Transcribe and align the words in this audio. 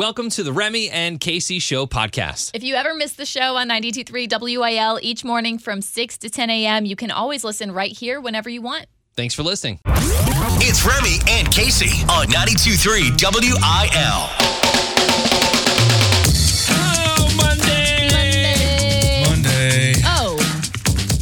Welcome 0.00 0.30
to 0.30 0.42
the 0.42 0.50
Remy 0.50 0.88
and 0.88 1.20
Casey 1.20 1.58
Show 1.58 1.84
podcast. 1.84 2.52
If 2.54 2.64
you 2.64 2.74
ever 2.74 2.94
miss 2.94 3.12
the 3.12 3.26
show 3.26 3.56
on 3.56 3.68
92.3 3.68 4.30
WIL 4.40 4.98
each 5.02 5.26
morning 5.26 5.58
from 5.58 5.82
6 5.82 6.16
to 6.16 6.30
10 6.30 6.48
a.m., 6.48 6.86
you 6.86 6.96
can 6.96 7.10
always 7.10 7.44
listen 7.44 7.70
right 7.70 7.92
here 7.92 8.18
whenever 8.18 8.48
you 8.48 8.62
want. 8.62 8.86
Thanks 9.14 9.34
for 9.34 9.42
listening. 9.42 9.78
It's 9.84 10.86
Remy 10.86 11.18
and 11.28 11.52
Casey 11.52 12.02
on 12.04 12.28
92.3 12.28 13.20
WIL. 13.20 14.30
Oh, 16.70 17.34
Monday. 17.36 18.08
Monday. 19.28 19.92
Oh, 20.06 20.38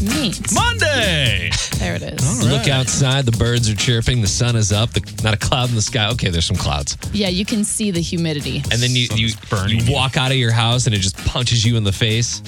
neat. 0.00 0.54
Monday. 0.54 1.47
There 1.78 1.94
it 1.94 2.02
is. 2.02 2.44
Look 2.44 2.68
outside. 2.68 3.24
The 3.24 3.36
birds 3.36 3.70
are 3.70 3.74
chirping. 3.76 4.20
The 4.20 4.26
sun 4.26 4.56
is 4.56 4.72
up. 4.72 4.90
The, 4.90 5.20
not 5.22 5.34
a 5.34 5.36
cloud 5.36 5.68
in 5.68 5.74
the 5.76 5.82
sky. 5.82 6.10
Okay, 6.10 6.28
there's 6.28 6.44
some 6.46 6.56
clouds. 6.56 6.96
Yeah, 7.12 7.28
you 7.28 7.44
can 7.44 7.64
see 7.64 7.90
the 7.90 8.00
humidity. 8.00 8.58
And 8.72 8.80
then 8.82 8.90
you 8.96 9.06
Sun 9.06 9.18
you, 9.18 9.28
burning 9.48 9.78
you 9.80 9.84
you. 9.86 9.92
walk 9.94 10.16
out 10.16 10.30
of 10.30 10.36
your 10.36 10.50
house 10.52 10.86
and 10.86 10.94
it 10.94 10.98
just 10.98 11.16
punches 11.26 11.64
you 11.64 11.76
in 11.76 11.84
the 11.84 11.92
face. 11.92 12.42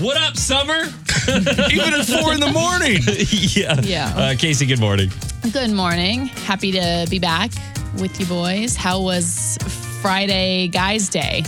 What 0.00 0.16
up, 0.20 0.36
summer? 0.36 0.82
Even 1.28 1.94
at 1.94 2.04
four 2.06 2.34
in 2.34 2.40
the 2.40 2.50
morning. 2.52 2.98
yeah. 3.56 3.80
Yeah. 3.82 4.14
Uh, 4.16 4.34
Casey, 4.36 4.66
good 4.66 4.80
morning. 4.80 5.10
Good 5.52 5.70
morning. 5.70 6.26
Happy 6.26 6.72
to 6.72 7.06
be 7.08 7.18
back 7.18 7.52
with 7.98 8.18
you 8.20 8.26
boys. 8.26 8.76
How 8.76 9.00
was 9.00 9.56
Friday 10.02 10.68
Guys 10.68 11.08
Day? 11.08 11.42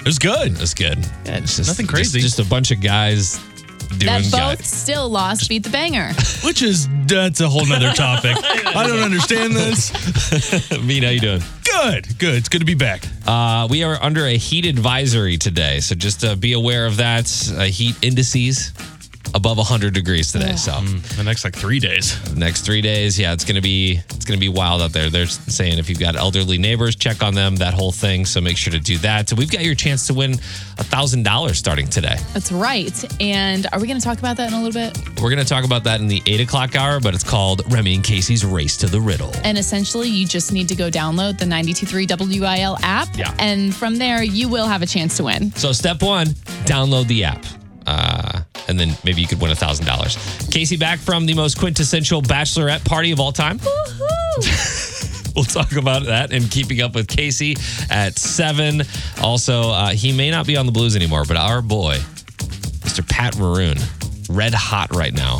It 0.00 0.06
was 0.06 0.18
good. 0.18 0.52
That's 0.56 0.74
good. 0.74 0.96
Good. 1.24 1.42
It's 1.44 1.56
just, 1.58 1.68
Nothing 1.68 1.84
just- 1.86 1.94
crazy. 1.94 2.20
Just, 2.20 2.38
a 2.40 2.44
bunch 2.44 2.70
of 2.70 2.80
guys 2.80 3.38
doing 3.98 4.06
That 4.22 4.30
guy- 4.30 4.54
both 4.56 4.64
still 4.64 5.08
lost 5.08 5.48
Beat 5.48 5.64
the 5.64 5.70
Banger. 5.70 6.12
Which 6.44 6.62
is 6.62 6.88
that's 7.06 7.40
a 7.40 7.48
whole 7.48 7.66
nother 7.66 7.92
topic. 7.92 8.36
I 8.44 8.86
don't 8.86 9.00
understand 9.00 9.54
this. 9.54 9.90
Mean, 10.82 11.02
how 11.02 11.10
you 11.10 11.20
doing? 11.20 11.42
Good. 11.64 12.18
Good. 12.18 12.34
It's 12.34 12.48
good 12.48 12.60
to 12.60 12.64
be 12.64 12.74
back. 12.74 13.02
Uh, 13.26 13.66
we 13.70 13.82
are 13.84 13.96
under 14.02 14.26
a 14.26 14.36
heat 14.36 14.66
advisory 14.66 15.36
today, 15.36 15.80
so 15.80 15.94
just 15.94 16.24
uh, 16.24 16.34
be 16.36 16.52
aware 16.52 16.86
of 16.86 16.96
that. 16.98 17.30
Uh, 17.56 17.62
heat 17.64 17.96
indices 18.02 18.72
above 19.34 19.56
100 19.58 19.94
degrees 19.94 20.32
today. 20.32 20.56
So 20.56 20.72
hmm, 20.72 20.98
The 21.16 21.24
next 21.24 21.44
like 21.44 21.54
three 21.54 21.78
days. 21.78 22.16
next 22.34 22.62
three 22.62 22.80
days, 22.80 23.18
yeah, 23.18 23.32
it's 23.32 23.44
gonna 23.44 23.60
be 23.60 24.00
it's 24.10 24.24
gonna 24.24 24.40
be 24.40 24.48
wild 24.48 24.82
out 24.82 24.92
there. 24.92 25.10
They're 25.10 25.26
saying 25.26 25.78
if 25.78 25.88
you've 25.88 25.98
got 26.00 26.16
elderly 26.16 26.58
neighbors, 26.58 26.96
check 26.96 27.22
on 27.22 27.34
them, 27.34 27.56
that 27.56 27.74
whole 27.74 27.92
thing. 27.92 28.24
So 28.26 28.40
make 28.40 28.56
sure 28.56 28.72
to 28.72 28.80
do 28.80 28.98
that. 28.98 29.28
So 29.28 29.36
we've 29.36 29.50
got 29.50 29.62
your 29.64 29.74
chance 29.74 30.06
to 30.08 30.14
win 30.14 30.32
a 30.34 30.84
thousand 30.84 31.22
dollars 31.24 31.58
starting 31.58 31.88
today. 31.88 32.16
That's 32.34 32.50
right. 32.52 33.04
And 33.20 33.66
are 33.72 33.80
we 33.80 33.86
going 33.86 33.98
to 33.98 34.04
talk 34.04 34.18
about 34.18 34.36
that 34.38 34.48
in 34.48 34.54
a 34.58 34.62
little 34.62 34.72
bit? 34.72 35.20
We're 35.20 35.30
gonna 35.30 35.44
talk 35.44 35.64
about 35.64 35.84
that 35.84 36.00
in 36.00 36.06
the 36.08 36.22
eight 36.26 36.40
o'clock 36.40 36.76
hour, 36.76 37.00
but 37.00 37.14
it's 37.14 37.24
called 37.24 37.62
Remy 37.72 37.94
and 37.96 38.04
Casey's 38.04 38.44
Race 38.44 38.76
to 38.78 38.86
the 38.86 39.00
Riddle. 39.00 39.32
And 39.44 39.58
essentially, 39.58 40.08
you 40.08 40.26
just 40.26 40.52
need 40.52 40.68
to 40.68 40.74
go 40.74 40.90
download 40.90 41.38
the 41.38 41.46
923 41.46 42.06
WIL 42.40 42.76
app. 42.82 43.08
Yeah. 43.16 43.34
And 43.38 43.74
from 43.74 43.96
there, 43.96 44.22
you 44.22 44.48
will 44.48 44.66
have 44.66 44.82
a 44.82 44.86
chance 44.86 45.16
to 45.18 45.24
win. 45.24 45.52
So 45.52 45.72
step 45.72 46.02
one, 46.02 46.26
download 46.66 47.06
the 47.06 47.24
app. 47.24 47.44
Uh, 47.90 48.42
and 48.68 48.78
then 48.78 48.96
maybe 49.04 49.20
you 49.20 49.26
could 49.26 49.40
win 49.40 49.50
a 49.50 49.54
thousand 49.56 49.84
dollars. 49.84 50.16
Casey 50.50 50.76
back 50.76 50.98
from 50.98 51.26
the 51.26 51.34
most 51.34 51.58
quintessential 51.58 52.22
bachelorette 52.22 52.84
party 52.84 53.10
of 53.10 53.18
all 53.20 53.32
time. 53.32 53.58
We'll 55.36 55.44
talk 55.44 55.76
about 55.76 56.06
that 56.06 56.32
and 56.32 56.50
keeping 56.50 56.82
up 56.82 56.94
with 56.94 57.06
Casey 57.06 57.56
at 57.88 58.18
seven. 58.18 58.82
Also, 59.22 59.70
uh, 59.70 59.90
he 59.90 60.12
may 60.12 60.28
not 60.28 60.44
be 60.44 60.56
on 60.56 60.66
the 60.66 60.72
Blues 60.72 60.96
anymore, 60.96 61.24
but 61.24 61.36
our 61.36 61.62
boy, 61.62 61.94
Mr. 62.82 63.08
Pat 63.08 63.38
Maroon, 63.38 63.76
red 64.28 64.52
hot 64.52 64.92
right 64.94 65.14
now. 65.14 65.38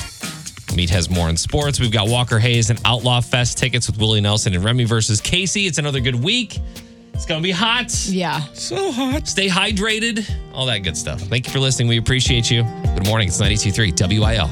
Meat 0.76 0.90
has 0.90 1.10
more 1.10 1.28
in 1.28 1.36
sports. 1.36 1.80
We've 1.80 1.90
got 1.90 2.08
Walker 2.08 2.38
Hayes 2.38 2.70
and 2.70 2.80
Outlaw 2.84 3.20
Fest 3.20 3.58
tickets 3.58 3.88
with 3.88 3.98
Willie 3.98 4.20
Nelson 4.20 4.54
and 4.54 4.64
Remy 4.64 4.84
versus 4.84 5.20
Casey. 5.20 5.66
It's 5.66 5.78
another 5.78 5.98
good 6.00 6.14
week. 6.14 6.60
It's 7.20 7.26
gonna 7.26 7.42
be 7.42 7.50
hot. 7.50 7.94
Yeah. 8.06 8.40
So 8.54 8.90
hot. 8.92 9.28
Stay 9.28 9.46
hydrated, 9.46 10.26
all 10.54 10.64
that 10.64 10.78
good 10.78 10.96
stuff. 10.96 11.20
Thank 11.20 11.46
you 11.46 11.52
for 11.52 11.58
listening. 11.58 11.86
We 11.86 11.98
appreciate 11.98 12.50
you. 12.50 12.62
Good 12.94 13.06
morning. 13.06 13.28
It's 13.28 13.38
92.3 13.38 14.18
WIL. 14.18 14.48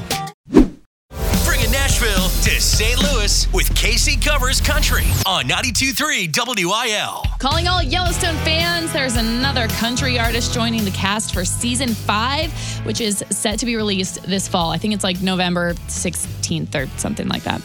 Bringing 1.45 1.71
Nashville 1.71 2.29
to 2.29 2.61
St. 2.61 3.01
Louis 3.01 3.51
with 3.53 3.75
Casey 3.75 4.17
Covers 4.17 4.61
Country 4.61 5.05
on 5.25 5.45
92.3 5.45 6.63
WIL. 6.63 7.23
Calling 7.39 7.67
all 7.67 7.81
Yellowstone 7.81 8.35
fans, 8.45 8.93
there's 8.93 9.15
another 9.15 9.67
country 9.69 10.19
artist 10.19 10.53
joining 10.53 10.85
the 10.85 10.91
cast 10.91 11.33
for 11.33 11.43
season 11.43 11.89
five, 11.89 12.51
which 12.85 13.01
is 13.01 13.25
set 13.31 13.57
to 13.57 13.65
be 13.65 13.77
released 13.77 14.21
this 14.27 14.47
fall. 14.47 14.69
I 14.69 14.77
think 14.77 14.93
it's 14.93 15.03
like 15.03 15.23
November 15.23 15.73
16th 15.87 16.75
or 16.75 16.87
something 16.99 17.27
like 17.29 17.41
that. 17.45 17.63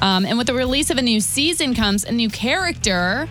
Um, 0.00 0.24
and 0.24 0.38
with 0.38 0.46
the 0.46 0.54
release 0.54 0.90
of 0.90 0.98
a 0.98 1.02
new 1.02 1.20
season 1.20 1.74
comes 1.74 2.04
a 2.04 2.12
new 2.12 2.30
character. 2.30 3.28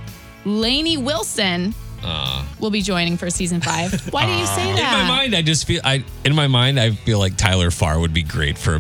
Lainey 0.48 0.96
Wilson 0.96 1.76
uh. 2.04 2.46
will 2.60 2.70
be 2.70 2.82
joining 2.82 3.18
for 3.18 3.30
season 3.30 3.60
five. 3.60 3.92
Why 4.14 4.26
do 4.26 4.32
you 4.32 4.44
uh. 4.44 4.56
say 4.56 4.74
that? 4.74 5.02
In 5.02 5.08
my 5.08 5.18
mind, 5.18 5.36
I 5.36 5.42
just 5.42 5.68
feel 5.68 5.82
I 5.84 6.06
in 6.24 6.34
my 6.34 6.48
mind 6.48 6.80
I 6.80 6.92
feel 6.92 7.20
like 7.20 7.36
Tyler 7.36 7.70
Farr 7.70 8.00
would 8.00 8.14
be 8.14 8.24
great 8.24 8.58
for 8.58 8.80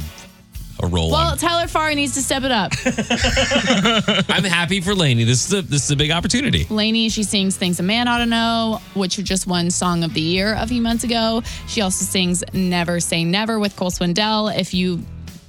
a 0.79 0.87
role. 0.87 1.11
well, 1.11 1.31
on. 1.31 1.37
Tyler 1.37 1.67
Farr 1.67 1.93
needs 1.93 2.13
to 2.13 2.21
step 2.21 2.43
it 2.43 2.51
up. 2.51 2.71
I'm 4.29 4.43
happy 4.43 4.79
for 4.79 4.95
Lainey. 4.95 5.25
This 5.25 5.45
is 5.45 5.53
a 5.53 5.61
this 5.61 5.83
is 5.83 5.91
a 5.91 5.95
big 5.95 6.11
opportunity. 6.11 6.65
Lainey, 6.69 7.09
she 7.09 7.23
sings 7.23 7.57
Things 7.57 7.79
a 7.79 7.83
Man 7.83 8.07
Ought 8.07 8.19
to 8.19 8.25
Know, 8.25 8.79
which 8.93 9.17
just 9.17 9.45
won 9.45 9.69
Song 9.69 10.03
of 10.03 10.13
the 10.13 10.21
Year 10.21 10.55
a 10.57 10.67
few 10.67 10.81
months 10.81 11.03
ago. 11.03 11.41
She 11.67 11.81
also 11.81 12.05
sings 12.05 12.43
Never 12.53 12.99
Say 13.01 13.25
Never 13.25 13.59
with 13.59 13.75
Cole 13.75 13.91
Swindell. 13.91 14.57
If 14.57 14.73
you 14.73 15.03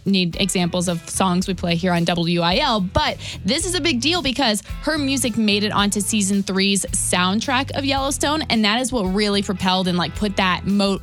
need 0.09 0.37
examples 0.41 0.89
of 0.89 1.09
songs 1.09 1.47
we 1.47 1.55
play 1.55 1.75
here 1.77 1.93
on 1.93 2.05
WIL, 2.05 2.81
but 2.81 3.17
this 3.45 3.65
is 3.67 3.75
a 3.75 3.81
big 3.81 4.01
deal 4.01 4.23
because 4.23 4.63
her 4.83 4.99
music 4.99 5.37
made 5.37 5.65
it 5.65 5.73
onto 5.73 6.01
season 6.01 6.43
three's 6.43 6.85
soundtrack 6.87 7.71
of 7.77 7.85
Yellowstone, 7.85 8.43
and 8.51 8.65
that 8.65 8.81
is 8.81 8.93
what 8.93 9.05
really 9.05 9.43
propelled 9.43 9.89
and 9.89 9.97
like 9.99 10.15
put 10.15 10.37
that 10.37 10.67
mo. 10.67 10.99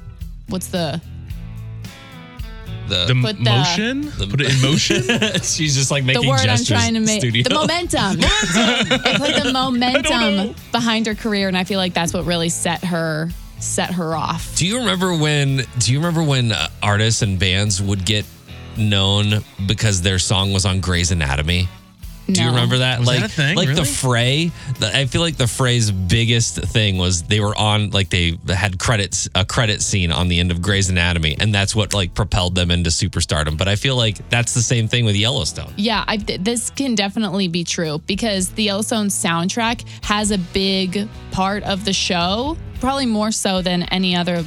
What's 0.48 0.68
the 0.68 1.02
The, 2.88 3.06
The 3.08 3.20
Put 3.22 3.38
the- 3.38 3.44
motion. 3.44 4.12
Put 4.30 4.42
it 4.42 4.54
in 4.56 4.62
motion. 4.62 5.02
she's 5.42 5.76
just 5.76 5.90
like 5.90 6.04
making 6.04 6.22
the 6.22 6.28
making 6.28 6.48
word 6.48 6.50
I'm 6.50 6.64
trying 6.64 6.94
to 6.94 7.00
make 7.00 7.20
Studio. 7.20 7.44
the 7.44 7.56
momentum. 7.56 8.18
it 8.20 9.18
put 9.18 9.44
the 9.44 9.52
momentum 9.52 10.56
behind 10.72 11.08
her 11.08 11.16
career, 11.16 11.48
and 11.48 11.58
I 11.58 11.64
feel 11.64 11.80
like 11.80 11.94
that's 11.96 12.14
what 12.14 12.26
really 12.26 12.50
set 12.50 12.84
her 12.84 13.30
set 13.58 13.90
her 13.94 14.14
off. 14.16 14.56
Do 14.58 14.68
you 14.68 14.78
remember 14.80 15.18
when? 15.18 15.64
Do 15.80 15.92
you 15.94 15.98
remember 15.98 16.22
when 16.22 16.52
uh, 16.52 16.68
artists 16.84 17.24
and 17.24 17.40
bands 17.40 17.82
would 17.82 18.06
get 18.06 18.24
known 18.78 19.44
because 19.66 20.02
their 20.02 20.20
song 20.20 20.54
was 20.54 20.66
on 20.66 20.80
Grey's 20.80 21.12
Anatomy? 21.12 21.68
Do 22.28 22.42
you 22.42 22.48
No. 22.48 22.54
remember 22.56 22.80
that? 22.80 22.98
Was 22.98 23.08
like, 23.08 23.20
that 23.20 23.26
a 23.30 23.34
thing? 23.34 23.56
like 23.56 23.68
the 23.68 23.74
Really? 23.76 23.86
Fray. 23.86 24.52
The, 24.80 24.98
I 24.98 25.06
feel 25.06 25.22
like 25.22 25.36
the 25.38 25.46
Fray's 25.46 25.92
biggest 25.92 26.56
thing 26.56 26.98
was 26.98 27.22
they 27.22 27.40
were 27.40 27.56
on 27.56 27.92
like 27.92 28.10
they 28.10 28.40
had 28.50 28.80
credits 28.80 29.30
a 29.36 29.46
credit 29.46 29.84
scene 29.84 30.12
on 30.12 30.28
the 30.28 30.40
end 30.40 30.50
of 30.50 30.60
Grey's 30.60 30.90
Anatomy, 30.90 31.38
and 31.40 31.54
that's 31.54 31.76
what 31.76 31.94
like 31.94 32.16
propelled 32.16 32.56
them 32.56 32.72
into 32.72 32.90
superstardom. 32.90 33.60
But 33.60 33.68
I 33.68 33.76
feel 33.76 33.96
like 33.96 34.28
that's 34.32 34.56
the 34.56 34.64
same 34.64 34.88
thing 34.88 35.06
with 35.06 35.16
Yellowstone. 35.16 35.72
Yeah, 35.78 36.04
I, 36.08 36.18
th- 36.18 36.42
this 36.42 36.72
can 36.72 36.96
definitely 36.96 37.48
be 37.48 37.64
true 37.64 38.02
because 38.08 38.50
the 38.50 38.64
Yellowstone 38.64 39.10
soundtrack 39.10 39.86
has 40.04 40.32
a 40.32 40.40
big 40.40 41.08
part 41.30 41.62
of 41.62 41.86
the 41.86 41.94
show, 41.94 42.58
probably 42.80 43.06
more 43.06 43.32
so 43.32 43.62
than 43.62 43.84
any 43.84 44.16
other 44.16 44.44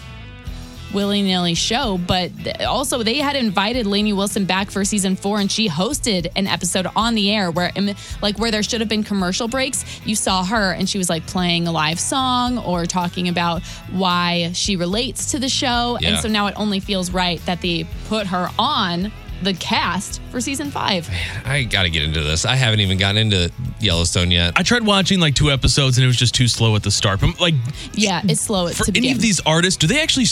willy 0.93 1.23
nilly 1.23 1.55
show. 1.55 1.99
But 1.99 2.63
also, 2.65 3.03
they 3.03 3.19
had 3.19 3.37
invited 3.37 3.87
Lainey 3.87 4.13
Wilson 4.13 4.45
back 4.45 4.71
for 4.71 4.85
season 4.85 5.17
four, 5.17 5.41
and 5.41 5.51
she 5.51 5.69
hosted 5.69 6.31
an 6.37 6.47
episode 6.47 6.87
on 6.97 7.15
the 7.15 7.31
air 7.31 7.51
where, 7.51 7.73
um, 7.77 7.91
like, 8.23 8.39
where 8.39 8.51
there 8.51 8.63
should 8.63 8.81
have 8.81 8.89
been 8.89 9.05
commercial 9.05 9.49
breaks. 9.49 9.85
You 10.07 10.15
saw 10.15 10.45
her, 10.45 10.73
and 10.73 10.89
she 10.89 10.99
was 10.99 11.09
like 11.09 11.27
playing 11.27 11.67
a 11.67 11.73
live 11.73 12.01
song 12.01 12.59
or 12.59 12.87
talking 12.87 13.29
about 13.29 13.63
why 13.91 14.51
she 14.53 14.77
relates 14.77 15.31
to 15.33 15.39
the 15.39 15.49
show. 15.49 15.99
Yeah. 16.01 16.11
And 16.11 16.19
so 16.19 16.29
now 16.29 16.47
it 16.47 16.55
only 16.57 16.81
feels 16.81 17.11
right 17.11 17.45
that 17.47 17.61
they 17.61 17.87
put 18.09 18.27
her 18.29 18.49
on 18.59 19.13
the 19.43 19.55
cast 19.55 20.21
for 20.31 20.41
season 20.41 20.71
five. 20.71 21.09
I 21.45 21.65
got 21.65 21.83
to 21.85 21.91
get 21.91 22.03
into 22.03 22.21
this. 22.23 22.45
I 22.45 22.55
haven't 22.57 22.81
even 22.81 22.99
gotten 22.99 23.17
into 23.19 23.51
Yellowstone 23.81 24.31
yet. 24.31 24.53
I 24.57 24.63
tried 24.63 24.85
watching 24.85 25.21
like 25.21 25.35
two 25.35 25.51
episodes 25.51 25.97
and 25.99 26.05
it 26.05 26.07
was 26.07 26.17
just 26.17 26.35
too 26.35 26.49
slow 26.49 26.75
at 26.77 26.83
the 26.83 26.91
start. 26.91 27.21
But 27.21 27.41
like, 27.41 27.55
Yeah, 27.93 28.21
it's 28.25 28.41
slow 28.41 28.69
for 28.69 28.85
to 28.85 28.91
any 28.93 29.01
begin. 29.01 29.17
of 29.17 29.23
these 29.23 29.41
artists, 29.47 29.77
do 29.79 29.87
they 29.87 30.01
actually 30.03 30.27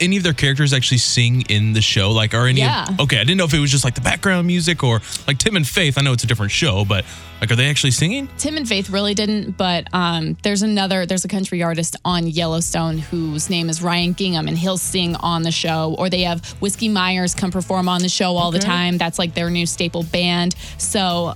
any 0.00 0.16
of 0.16 0.22
their 0.22 0.32
characters 0.32 0.72
actually 0.72 0.98
sing 0.98 1.42
in 1.48 1.72
the 1.72 1.80
show? 1.82 2.10
Like, 2.10 2.34
are 2.34 2.46
any? 2.46 2.60
Yeah. 2.60 2.88
Of, 2.88 3.00
okay, 3.00 3.16
I 3.18 3.24
didn't 3.24 3.38
know 3.38 3.44
if 3.44 3.54
it 3.54 3.58
was 3.60 3.70
just 3.70 3.84
like 3.84 3.94
the 3.94 4.00
background 4.00 4.46
music 4.46 4.82
or 4.82 5.00
like 5.26 5.38
Tim 5.38 5.56
and 5.56 5.66
Faith. 5.66 5.98
I 5.98 6.02
know 6.02 6.12
it's 6.12 6.24
a 6.24 6.26
different 6.26 6.52
show, 6.52 6.84
but 6.84 7.04
like, 7.40 7.50
are 7.50 7.56
they 7.56 7.68
actually 7.68 7.90
singing? 7.90 8.28
Tim 8.38 8.56
and 8.56 8.68
Faith 8.68 8.88
really 8.88 9.14
didn't, 9.14 9.56
but 9.56 9.88
um, 9.92 10.36
there's 10.44 10.62
another, 10.62 11.06
there's 11.06 11.24
a 11.24 11.28
country 11.28 11.60
artist 11.62 11.96
on 12.04 12.26
Yellowstone 12.28 12.98
whose 12.98 13.50
name 13.50 13.68
is 13.68 13.82
Ryan 13.82 14.12
Bingham, 14.12 14.46
and 14.46 14.56
he'll 14.56 14.78
sing 14.78 15.16
on 15.16 15.42
the 15.42 15.50
show. 15.50 15.96
Or 15.98 16.08
they 16.08 16.22
have 16.22 16.46
Whiskey 16.62 16.88
Myers 16.88 17.34
come 17.34 17.50
perform 17.50 17.88
on 17.88 18.00
the 18.00 18.08
show 18.08 18.36
all 18.36 18.52
the 18.52 18.60
time. 18.60 18.96
That's 18.96 19.18
like 19.18 19.34
their 19.34 19.50
new 19.52 19.66
staple 19.66 20.02
band. 20.04 20.54
So 20.78 21.34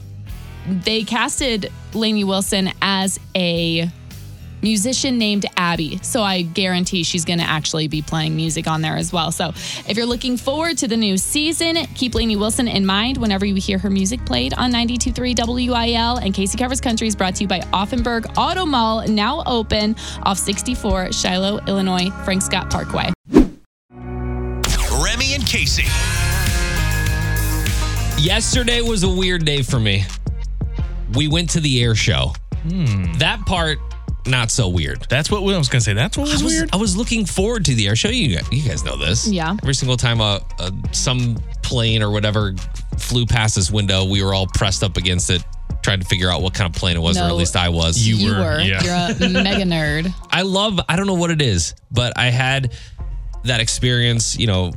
they 0.67 1.05
casted 1.05 1.73
Lainey 1.95 2.25
Wilson 2.25 2.71
as 2.83 3.21
a 3.35 3.91
musician 4.63 5.19
named 5.19 5.47
Abby. 5.57 5.99
So 6.03 6.23
I 6.23 6.43
guarantee 6.43 7.05
she's 7.05 7.25
going 7.25 7.39
to 7.39 7.45
actually 7.45 7.89
be 7.89 8.03
playing 8.03 8.35
music 8.35 8.67
on 8.67 8.83
there 8.83 8.97
as 8.97 9.13
well. 9.13 9.31
So 9.31 9.51
if 9.51 9.97
you're 9.97 10.07
looking 10.07 10.37
forward 10.37 10.79
to 10.79 10.89
the 10.89 10.97
new 10.97 11.17
season, 11.17 11.77
keep 11.95 12.15
Lainey 12.15 12.37
Wilson 12.37 12.67
in 12.67 12.85
mind 12.85 13.17
whenever 13.17 13.47
you 13.47 13.55
hear 13.55 13.79
her 13.79 13.91
music 13.91 14.25
played 14.27 14.55
on 14.55 14.73
92.3 14.73 15.69
WIL. 15.69 16.17
And 16.17 16.35
Casey 16.35 16.59
Covers 16.59 16.81
Country 16.81 17.07
is 17.07 17.15
brought 17.15 17.37
to 17.37 17.45
you 17.45 17.49
by 17.49 17.61
Auffenberg 17.61 18.33
Auto 18.37 18.67
Mall, 18.67 19.07
now 19.07 19.43
open 19.47 19.95
off 20.25 20.39
64 20.39 21.13
Shiloh, 21.13 21.61
Illinois, 21.67 22.11
Frank 22.25 22.43
Scott 22.43 22.71
Parkway. 22.71 23.13
Remy 25.03 25.35
and 25.35 25.47
Casey. 25.47 25.85
Yesterday 28.19 28.81
was 28.81 29.03
a 29.05 29.09
weird 29.09 29.45
day 29.45 29.63
for 29.63 29.79
me. 29.79 30.05
We 31.15 31.29
went 31.29 31.51
to 31.51 31.61
the 31.61 31.83
air 31.83 31.95
show. 31.95 32.33
Hmm. 32.69 33.13
That 33.19 33.41
part, 33.47 33.79
not 34.27 34.51
so 34.51 34.69
weird. 34.69 35.07
That's 35.09 35.31
what 35.31 35.39
I 35.39 35.57
was 35.59 35.69
gonna 35.69 35.81
say. 35.81 35.93
That's 35.93 36.17
what 36.17 36.25
was, 36.29 36.41
I 36.43 36.45
was, 36.45 36.53
weird. 36.53 36.71
I 36.73 36.77
was 36.77 36.97
looking 36.97 37.25
forward 37.25 37.65
to 37.67 37.75
the 37.75 37.87
air 37.87 37.95
show. 37.95 38.09
You, 38.09 38.37
guys- 38.37 38.49
you 38.51 38.69
guys 38.69 38.85
know 38.85 38.97
this. 38.97 39.29
Yeah. 39.29 39.55
Every 39.63 39.75
single 39.75 39.97
time 39.97 40.21
a, 40.21 40.41
a 40.59 40.73
some 40.93 41.37
plane 41.63 42.03
or 42.03 42.11
whatever 42.11 42.55
flew 42.99 43.27
past 43.27 43.55
this 43.55 43.71
window, 43.71 44.05
we 44.05 44.23
were 44.23 44.35
all 44.35 44.47
pressed 44.49 44.83
up 44.83 44.97
against 44.97 45.31
it, 45.31 45.45
trying 45.83 46.01
to 46.01 46.07
figure 46.07 46.31
out 46.31 46.43
what 46.43 46.55
kind 46.55 46.69
of 46.75 46.79
plane 46.79 46.97
it 46.97 47.01
was, 47.01 47.17
or 47.19 47.25
at 47.25 47.35
least 47.37 47.55
I 47.55 47.69
was. 47.69 47.99
You 47.99 48.17
You 48.17 48.33
were, 48.35 48.41
were. 48.41 48.61
yeah. 48.61 48.83
You're 48.83 49.29
a 49.29 49.43
mega 49.43 49.65
nerd. 49.65 50.13
I 50.31 50.43
love, 50.43 50.81
I 50.89 50.97
don't 50.97 51.07
know 51.07 51.15
what 51.15 51.31
it 51.31 51.43
is, 51.43 51.75
but 51.93 52.15
I 52.19 52.27
had 52.31 52.73
that 53.45 53.61
experience, 53.61 54.37
you 54.37 54.49
know, 54.49 54.73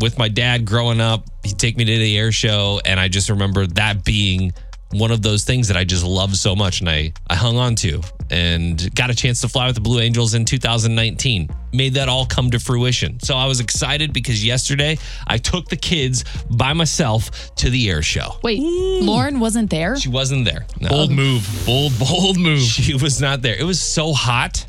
with 0.00 0.18
my 0.18 0.28
dad 0.28 0.64
growing 0.64 1.00
up. 1.00 1.26
He'd 1.44 1.58
take 1.58 1.76
me 1.76 1.84
to 1.84 1.98
the 1.98 2.18
air 2.18 2.32
show, 2.32 2.80
and 2.84 2.98
I 2.98 3.08
just 3.08 3.28
remember 3.30 3.66
that 3.66 4.04
being 4.04 4.52
one 4.92 5.12
of 5.12 5.22
those 5.22 5.44
things 5.44 5.68
that 5.68 5.76
I 5.76 5.84
just 5.84 6.04
loved 6.04 6.36
so 6.36 6.56
much 6.56 6.80
and 6.80 6.90
I, 6.90 7.12
I 7.28 7.36
hung 7.36 7.56
on 7.56 7.76
to 7.76 8.02
and 8.28 8.92
got 8.94 9.08
a 9.08 9.14
chance 9.14 9.40
to 9.42 9.48
fly 9.48 9.66
with 9.66 9.76
the 9.76 9.80
Blue 9.80 10.00
Angels 10.00 10.34
in 10.34 10.44
2019. 10.44 11.48
Made 11.72 11.94
that 11.94 12.08
all 12.08 12.26
come 12.26 12.50
to 12.50 12.58
fruition. 12.58 13.20
So 13.20 13.36
I 13.36 13.46
was 13.46 13.60
excited 13.60 14.12
because 14.12 14.44
yesterday 14.44 14.98
I 15.28 15.38
took 15.38 15.68
the 15.68 15.76
kids 15.76 16.24
by 16.50 16.72
myself 16.72 17.54
to 17.56 17.70
the 17.70 17.88
air 17.88 18.02
show. 18.02 18.38
Wait, 18.42 18.58
Lauren 18.60 19.38
wasn't 19.38 19.70
there? 19.70 19.96
She 19.96 20.08
wasn't 20.08 20.44
there. 20.44 20.66
No. 20.80 20.88
bold 20.88 21.12
move. 21.12 21.62
Bold, 21.64 21.92
bold 21.98 22.38
move. 22.38 22.60
She 22.60 22.94
was 22.94 23.20
not 23.20 23.42
there. 23.42 23.54
It 23.56 23.64
was 23.64 23.80
so 23.80 24.12
hot. 24.12 24.66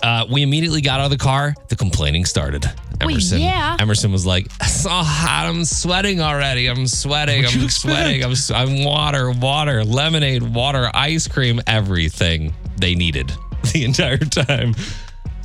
Uh, 0.00 0.26
we 0.30 0.42
immediately 0.42 0.80
got 0.80 1.00
out 1.00 1.06
of 1.06 1.10
the 1.10 1.16
car. 1.18 1.54
The 1.68 1.76
complaining 1.76 2.24
started. 2.24 2.70
Emerson, 3.00 3.40
yeah. 3.40 3.76
Emerson 3.78 4.12
was 4.12 4.26
like, 4.26 4.46
"It's 4.60 4.82
so 4.82 4.90
hot. 4.90 5.46
I'm 5.48 5.64
sweating 5.64 6.20
already. 6.20 6.68
I'm 6.68 6.86
sweating. 6.86 7.44
What'd 7.44 7.60
I'm 7.60 7.68
sweating. 7.68 8.24
I'm, 8.24 8.34
I'm 8.54 8.84
water, 8.84 9.30
water, 9.30 9.84
lemonade, 9.84 10.42
water, 10.42 10.90
ice 10.94 11.28
cream, 11.28 11.60
everything 11.66 12.54
they 12.80 12.94
needed 12.94 13.32
the 13.72 13.84
entire 13.84 14.18
time." 14.18 14.74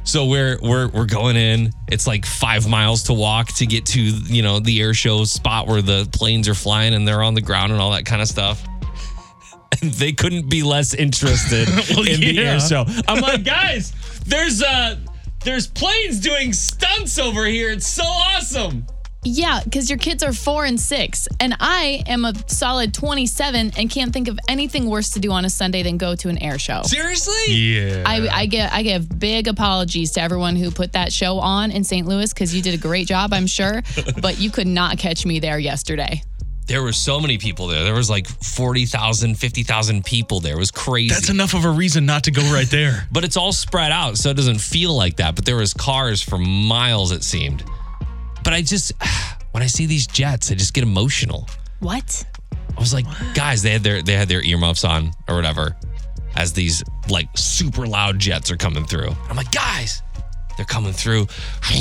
So 0.06 0.26
we're 0.26 0.58
we're 0.62 0.90
we're 0.90 1.06
going 1.06 1.38
in. 1.38 1.72
It's 1.88 2.08
like 2.08 2.26
five 2.26 2.68
miles 2.68 3.04
to 3.04 3.14
walk 3.14 3.48
to 3.54 3.66
get 3.66 3.86
to 3.88 4.02
you 4.02 4.42
know 4.42 4.60
the 4.60 4.82
air 4.82 4.94
show 4.94 5.24
spot 5.24 5.68
where 5.68 5.82
the 5.82 6.08
planes 6.12 6.50
are 6.50 6.54
flying 6.56 6.94
and 6.94 7.08
they're 7.08 7.24
on 7.24 7.34
the 7.36 7.42
ground 7.42 7.72
and 7.72 7.80
all 7.80 7.92
that 7.92 8.06
kind 8.06 8.22
of 8.22 8.28
stuff. 8.28 8.62
And 9.82 9.92
they 9.94 10.12
couldn't 10.12 10.50
be 10.50 10.62
less 10.62 10.94
interested 10.94 11.68
Well, 11.90 12.08
in 12.08 12.20
the 12.20 12.38
air 12.40 12.60
show. 12.60 12.86
I'm 13.08 13.22
like, 13.22 13.44
guys, 13.44 13.94
there's 14.26 14.62
uh 14.62 14.98
there's 15.44 15.68
planes 15.68 16.20
doing 16.20 16.54
stunts 16.54 17.20
over 17.20 17.46
here. 17.46 17.72
It's 17.72 17.88
so 17.88 18.04
awesome. 18.04 18.86
Yeah, 19.26 19.62
because 19.64 19.90
your 19.90 20.00
kids 20.00 20.22
are 20.22 20.34
four 20.34 20.66
and 20.66 20.78
six, 20.78 21.30
and 21.40 21.56
I 21.60 22.04
am 22.08 22.26
a 22.26 22.34
solid 22.50 22.94
27 22.94 23.72
and 23.78 23.90
can't 23.90 24.12
think 24.12 24.28
of 24.28 24.38
anything 24.50 24.90
worse 24.90 25.12
to 25.12 25.20
do 25.20 25.32
on 25.32 25.46
a 25.46 25.50
Sunday 25.50 25.82
than 25.82 25.98
go 25.98 26.14
to 26.16 26.28
an 26.28 26.38
air 26.40 26.60
show. 26.60 26.82
Seriously? 26.84 27.54
Yeah. 27.54 28.04
I, 28.06 28.28
I 28.28 28.46
get 28.48 28.74
I 28.74 28.84
give 28.84 29.20
big 29.20 29.48
apologies 29.48 30.12
to 30.12 30.22
everyone 30.22 30.58
who 30.58 30.72
put 30.72 30.92
that 30.92 31.14
show 31.14 31.40
on 31.40 31.72
in 31.72 31.86
St. 31.86 32.06
Louis 32.06 32.34
because 32.34 32.54
you 32.54 32.62
did 32.62 32.74
a 32.74 32.78
great 32.78 33.08
job, 33.08 33.34
I'm 33.34 33.48
sure, 33.48 33.82
but 34.22 34.40
you 34.40 34.52
could 34.52 34.68
not 34.68 34.98
catch 34.98 35.26
me 35.26 35.40
there 35.40 35.58
yesterday. 35.58 36.22
There 36.66 36.82
were 36.82 36.94
so 36.94 37.20
many 37.20 37.38
people 37.38 37.68
there. 37.68 37.84
There 37.84 37.94
was 37.94 38.10
like 38.10 38.28
40,000, 38.28 39.36
50,000 39.36 40.06
people 40.06 40.40
there. 40.40 40.56
It 40.56 40.60
was 40.60 40.72
crazy. 40.72 41.14
That's 41.14 41.30
enough 41.30 41.54
of 41.54 41.66
a 41.66 41.70
reason 41.70 42.06
not 42.06 42.24
to 42.24 42.32
go 42.32 42.42
right 42.54 42.70
there. 42.70 43.08
but 43.12 43.24
it's 43.24 43.36
all 43.36 43.52
spread 43.52 43.92
out, 43.92 44.18
so 44.18 44.30
it 44.30 44.36
doesn't 44.36 44.60
feel 44.60 44.96
like 44.96 45.18
that. 45.18 45.36
But 45.36 45.46
there 45.46 45.58
was 45.58 45.74
cars 45.74 46.22
for 46.22 46.38
miles, 46.38 47.12
it 47.12 47.24
seemed. 47.24 47.64
But 48.44 48.54
I 48.54 48.62
just, 48.62 48.94
when 49.52 49.62
I 49.62 49.68
see 49.68 49.86
these 49.86 50.08
jets, 50.08 50.52
I 50.52 50.56
just 50.56 50.74
get 50.74 50.84
emotional. 50.84 51.48
What? 51.80 52.26
I 52.76 52.80
was 52.80 52.94
like, 52.94 53.06
guys, 53.34 53.62
they 53.62 53.72
had 53.72 53.84
their 53.84 54.02
they 54.02 54.14
had 54.14 54.28
their 54.28 54.44
earmuffs 54.44 54.84
on 54.84 55.12
or 55.28 55.36
whatever, 55.36 55.76
as 56.36 56.54
these 56.54 56.84
like 57.10 57.28
super 57.36 57.86
loud 57.86 58.20
jets 58.20 58.52
are 58.52 58.58
coming 58.58 58.86
through. 58.86 59.12
I'm 59.30 59.36
like, 59.36 59.52
guys, 59.52 60.02
they're 60.58 60.66
coming 60.66 60.94
through, 60.94 61.28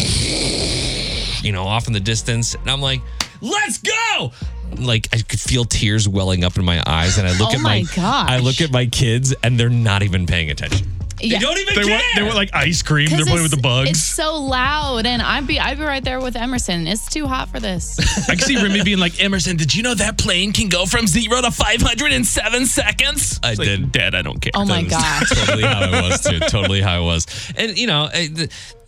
you 1.43 1.52
know, 1.52 1.64
off 1.64 1.87
in 1.87 1.93
the 1.93 2.00
distance, 2.00 2.55
and 2.55 2.70
I'm 2.70 2.81
like, 2.81 3.00
let's 3.40 3.79
go. 3.79 4.32
Like 4.79 5.09
I 5.13 5.19
could 5.19 5.41
feel 5.41 5.65
tears 5.65 6.09
welling 6.09 6.45
up 6.45 6.57
in 6.57 6.65
my 6.65 6.83
eyes, 6.87 7.19
and 7.19 7.27
I 7.29 7.37
look 7.39 7.51
Oh 7.51 7.57
at 7.57 7.61
my, 7.61 7.83
gosh. 7.83 8.31
I 8.31 8.39
look 8.39 8.61
at 8.61 8.71
my 8.71 8.87
kids, 8.87 9.35
and 9.43 9.59
they're 9.59 9.69
not 9.69 10.03
even 10.03 10.27
paying 10.27 10.51
attention. 10.51 10.87
Yeah. 11.23 11.39
They 11.39 11.45
don't 11.45 11.59
even 11.59 11.75
They 11.75 11.83
care. 11.83 11.93
want, 11.93 12.05
they 12.17 12.23
want 12.23 12.35
like 12.35 12.51
ice 12.55 12.83
cream. 12.83 13.09
They're 13.09 13.25
playing 13.25 13.43
with 13.43 13.51
the 13.53 13.57
bugs. 13.61 13.91
It's 13.91 14.03
so 14.05 14.37
loud, 14.37 15.07
and 15.07 15.23
I'd 15.23 15.47
be 15.47 15.59
I'd 15.61 15.79
be 15.79 15.85
right 15.85 16.03
there 16.03 16.21
with 16.21 16.37
Emerson. 16.37 16.87
It's 16.87 17.09
too 17.09 17.27
hot 17.27 17.49
for 17.49 17.61
this. 17.61 17.99
I 18.29 18.35
can 18.35 18.41
see 18.47 18.57
Remy 18.57 18.83
being 18.85 18.99
like, 18.99 19.23
Emerson, 19.23 19.57
did 19.57 19.75
you 19.75 19.83
know 19.83 19.95
that 19.95 20.19
plane 20.19 20.53
can 20.53 20.69
go 20.69 20.85
from 20.87 21.07
zero 21.07 21.41
to 21.41 21.51
507 21.51 22.67
seconds? 22.67 23.41
I 23.43 23.55
like, 23.55 23.59
did. 23.67 23.93
Dad, 23.93 24.15
I 24.15 24.23
don't 24.23 24.41
care. 24.41 24.53
Oh 24.55 24.65
my 24.65 24.83
That 24.83 25.31
was 25.31 25.31
gosh. 25.31 25.47
totally 25.47 25.63
how 25.65 25.81
I 25.81 26.03
was 26.03 26.21
too. 26.23 26.39
Totally 26.41 26.81
how 26.81 26.97
I 26.97 27.01
was. 27.01 27.27
And 27.57 27.79
you 27.79 27.87
know, 27.87 28.09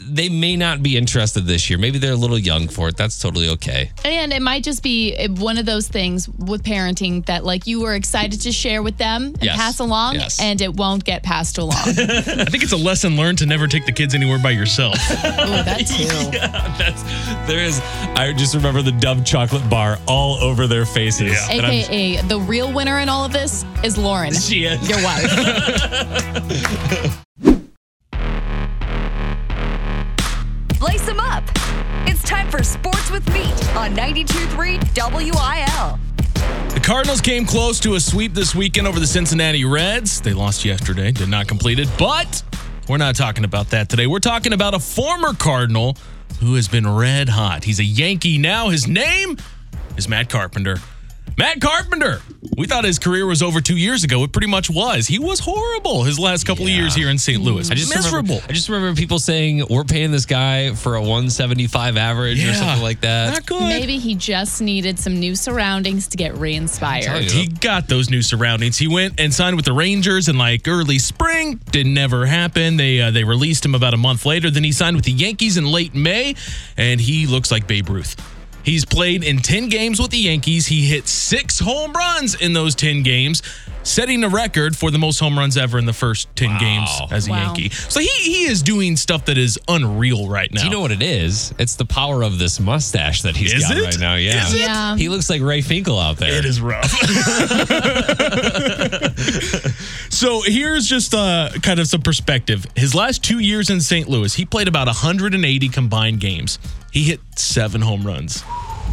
they 0.01 0.29
may 0.29 0.57
not 0.57 0.83
be 0.83 0.97
interested 0.97 1.43
this 1.47 1.71
year. 1.71 1.79
Maybe 1.79 1.99
they're 1.99 2.13
a 2.13 2.17
little 2.17 2.39
young 2.39 2.69
for 2.69 2.89
it. 2.89 2.97
That's 2.97 3.19
totally 3.21 3.49
okay. 3.51 3.91
And 4.05 4.33
it 4.33 4.43
might 4.43 4.63
just 4.65 4.83
be 4.83 5.15
eh, 5.15 5.29
one 5.29 5.57
of 5.57 5.65
those 5.67 5.89
things 5.89 6.29
with 6.29 6.63
parenting 6.63 7.25
that 7.27 7.45
like 7.45 7.67
you 7.67 7.81
were 7.81 7.95
excited 7.95 8.41
to 8.43 8.53
share 8.53 8.83
with 8.83 8.99
them 8.99 9.27
and 9.27 9.43
Yes. 9.43 9.57
pass 9.57 9.79
along, 9.79 10.17
Yes. 10.17 10.41
and 10.41 10.61
it 10.61 10.75
won't 10.75 11.05
get 11.05 11.23
passed 11.23 11.59
along. 11.59 11.75
I 12.27 12.45
think 12.47 12.63
it's 12.63 12.73
a 12.73 12.77
lesson 12.77 13.17
learned 13.17 13.39
to 13.39 13.47
never 13.47 13.67
take 13.67 13.87
the 13.87 13.93
kids 13.93 14.15
anywhere 14.15 14.39
by 14.39 14.51
yourself. 14.51 14.95
Oh, 15.47 15.63
that 15.63 15.79
too. 15.87 16.05
Yeah, 16.37 16.49
that's 16.79 17.03
there 17.49 17.59
is. 17.61 17.81
I 18.17 18.33
just 18.37 18.55
remember 18.55 18.83
the 18.83 18.93
Dove 18.93 19.25
chocolate 19.25 19.69
bar 19.69 19.99
all 20.07 20.37
over 20.37 20.67
their 20.67 20.87
faces. 20.87 21.33
Yeah. 21.33 21.49
And 21.51 21.67
I'm- 21.67 21.73
AKA 21.75 22.23
the 22.23 22.41
real 22.41 22.73
winner 22.73 22.99
in 23.01 23.09
all 23.09 23.25
of 23.25 23.33
this 23.33 23.65
is 23.83 23.99
Lauren, 23.99 24.33
she 24.33 24.65
is. 24.65 24.89
your 24.89 25.03
wife. 25.03 25.31
Lace 30.81 31.07
them 31.07 31.21
up. 31.21 31.45
It's 32.07 32.23
time 32.23 32.51
for 32.51 32.63
Sports 32.63 33.11
with 33.11 33.27
Meat 33.33 33.77
on 33.77 33.95
92.3 33.97 34.79
WIL. 34.97 35.99
Cardinals 36.85 37.23
came 37.23 37.47
close 37.47 37.81
to 37.81 37.95
a 37.95 38.01
sweep 38.01 38.35
this 38.35 38.55
weekend 38.55 38.87
over 38.87 39.01
the 39.01 39.07
Cincinnati 39.07 39.65
Reds. 39.65 40.21
They 40.21 40.35
lost 40.35 40.67
yesterday, 40.67 41.13
did 41.13 41.31
not 41.31 41.49
complete 41.49 41.79
it, 41.79 41.89
but 41.99 42.43
we're 42.91 42.99
not 42.99 43.17
talking 43.17 43.45
about 43.45 43.71
that 43.71 43.89
today. 43.89 44.07
We're 44.07 44.19
talking 44.19 44.53
about 44.53 44.75
a 44.75 44.79
former 44.79 45.33
Cardinal 45.33 45.97
who 46.41 46.57
has 46.57 46.69
been 46.69 46.87
red 46.87 47.31
hot. 47.31 47.65
He's 47.65 47.81
a 47.81 47.85
Yankee 47.85 48.37
now. 48.37 48.69
His 48.69 48.87
name 48.87 49.39
is 49.97 50.11
Matt 50.11 50.29
Carpenter. 50.29 50.77
Matt 51.37 51.61
Carpenter. 51.61 52.21
We 52.57 52.67
thought 52.67 52.85
his 52.85 53.01
career 53.01 53.27
was 53.27 53.43
over 53.43 53.61
two 53.61 53.77
years 53.77 54.05
ago. 54.05 54.23
It 54.23 54.31
pretty 54.33 54.47
much 54.47 54.71
was. 54.71 55.09
He 55.09 55.19
was 55.19 55.41
horrible 55.41 56.05
his 56.05 56.19
last 56.19 56.47
couple 56.47 56.65
of 56.65 56.71
years 56.71 56.95
here 56.95 57.09
in 57.09 57.19
St. 57.19 57.43
Louis. 57.43 57.69
I 57.69 57.75
just 57.75 57.93
miserable. 57.95 58.37
Remember, 58.37 58.47
I 58.49 58.53
just 58.53 58.69
remember 58.69 58.97
people 58.97 59.19
saying 59.19 59.65
we're 59.69 59.83
paying 59.83 60.13
this 60.13 60.27
guy 60.27 60.73
for 60.75 60.95
a 60.95 61.01
175 61.01 61.97
average 61.97 62.45
or 62.45 62.55
something 62.55 62.83
like 62.83 63.01
that. 63.01 63.33
Not 63.33 63.47
good. 63.47 63.63
Maybe 63.63 63.99
he 63.99 64.15
just 64.15 64.61
needed 64.63 65.01
some 65.01 65.19
new 65.19 65.35
surroundings 65.35 66.07
to 66.09 66.17
get 66.17 66.37
re-inspired. 66.37 67.25
He 67.25 67.47
got 67.49 67.89
those 67.89 68.11
new 68.11 68.23
surroundings. 68.23 68.79
He 68.79 68.87
went 68.87 69.19
and 69.19 69.35
signed 69.35 69.57
with 69.57 69.65
the 69.65 69.73
Rangers 69.73 70.29
in 70.29 70.39
like 70.39 70.69
early 70.69 71.01
spring. 71.01 71.61
Did 71.73 71.87
never 71.87 72.27
happen. 72.27 72.77
They 72.77 73.01
uh, 73.01 73.11
they 73.11 73.25
released 73.25 73.65
him 73.65 73.75
about 73.75 73.95
a 73.95 73.99
month 73.99 74.25
later. 74.25 74.51
Then 74.51 74.63
he 74.63 74.71
signed 74.73 74.95
with 74.95 75.05
the 75.07 75.13
Yankees 75.13 75.57
in 75.57 75.67
late 75.67 75.95
May, 75.95 76.37
and 76.77 77.01
he 77.01 77.27
looks 77.27 77.51
like 77.51 77.67
Babe 77.67 77.89
Ruth. 77.89 78.15
He's 78.65 78.85
played 78.85 79.23
in 79.25 79.39
10 79.39 79.69
games 79.69 80.01
with 80.01 80.11
the 80.11 80.19
Yankees. 80.19 80.67
He 80.67 80.87
hit 80.87 81.07
six 81.09 81.59
home 81.59 81.93
runs 81.93 82.35
in 82.35 82.53
those 82.55 82.75
10 82.75 83.03
games, 83.03 83.43
setting 83.83 84.25
a 84.25 84.29
record 84.29 84.75
for 84.77 84.91
the 84.91 84.99
most 84.99 85.19
home 85.21 85.39
runs 85.39 85.57
ever 85.59 85.79
in 85.79 85.85
the 85.85 85.93
first 85.93 86.35
10 86.37 86.59
games 86.59 86.89
as 87.11 87.29
a 87.29 87.31
Wow. 87.31 87.43
Yankee. 87.55 87.69
So 87.71 88.01
he, 88.01 88.07
he 88.07 88.45
is 88.45 88.63
doing 88.63 88.97
stuff 88.97 89.27
that 89.27 89.37
is 89.37 89.59
unreal 89.69 90.29
right 90.29 90.51
now. 90.53 90.61
Do 90.63 90.67
you 90.67 90.73
know 90.73 90.81
what 90.81 90.93
it 90.93 91.03
is? 91.03 91.53
It's 91.59 91.77
the 91.77 91.85
power 91.85 92.23
of 92.23 92.39
this 92.39 92.59
mustache 92.59 93.23
that 93.23 93.37
he's 93.37 93.53
Is 93.53 93.63
got 93.69 93.77
it? 93.77 93.83
right 93.85 93.99
now. 94.01 94.15
Yeah. 94.15 94.47
Is 94.47 94.55
it? 94.55 94.61
Yeah. 94.61 94.97
He 94.97 95.09
looks 95.11 95.29
like 95.29 95.43
Ray 95.43 95.61
Finkle 95.61 95.99
out 96.03 96.17
there. 96.17 96.33
It 96.39 96.45
is 96.47 96.61
rough. 96.61 96.91
so 100.15 100.43
here's 100.43 100.87
just 100.87 101.15
uh, 101.15 101.51
kind 101.63 101.81
of 101.81 101.89
some 101.89 102.01
perspective. 102.01 102.67
His 102.77 102.95
last 102.95 103.23
two 103.23 103.41
years 103.41 103.69
in 103.69 103.81
St. 103.81 104.09
Louis, 104.09 104.33
he 104.33 104.45
played 104.45 104.69
about 104.69 104.87
180 104.87 105.69
combined 105.69 106.21
games. 106.21 106.59
He 106.93 107.05
hit 107.05 107.21
seven 107.37 107.81
home 107.81 108.07
runs. 108.07 108.45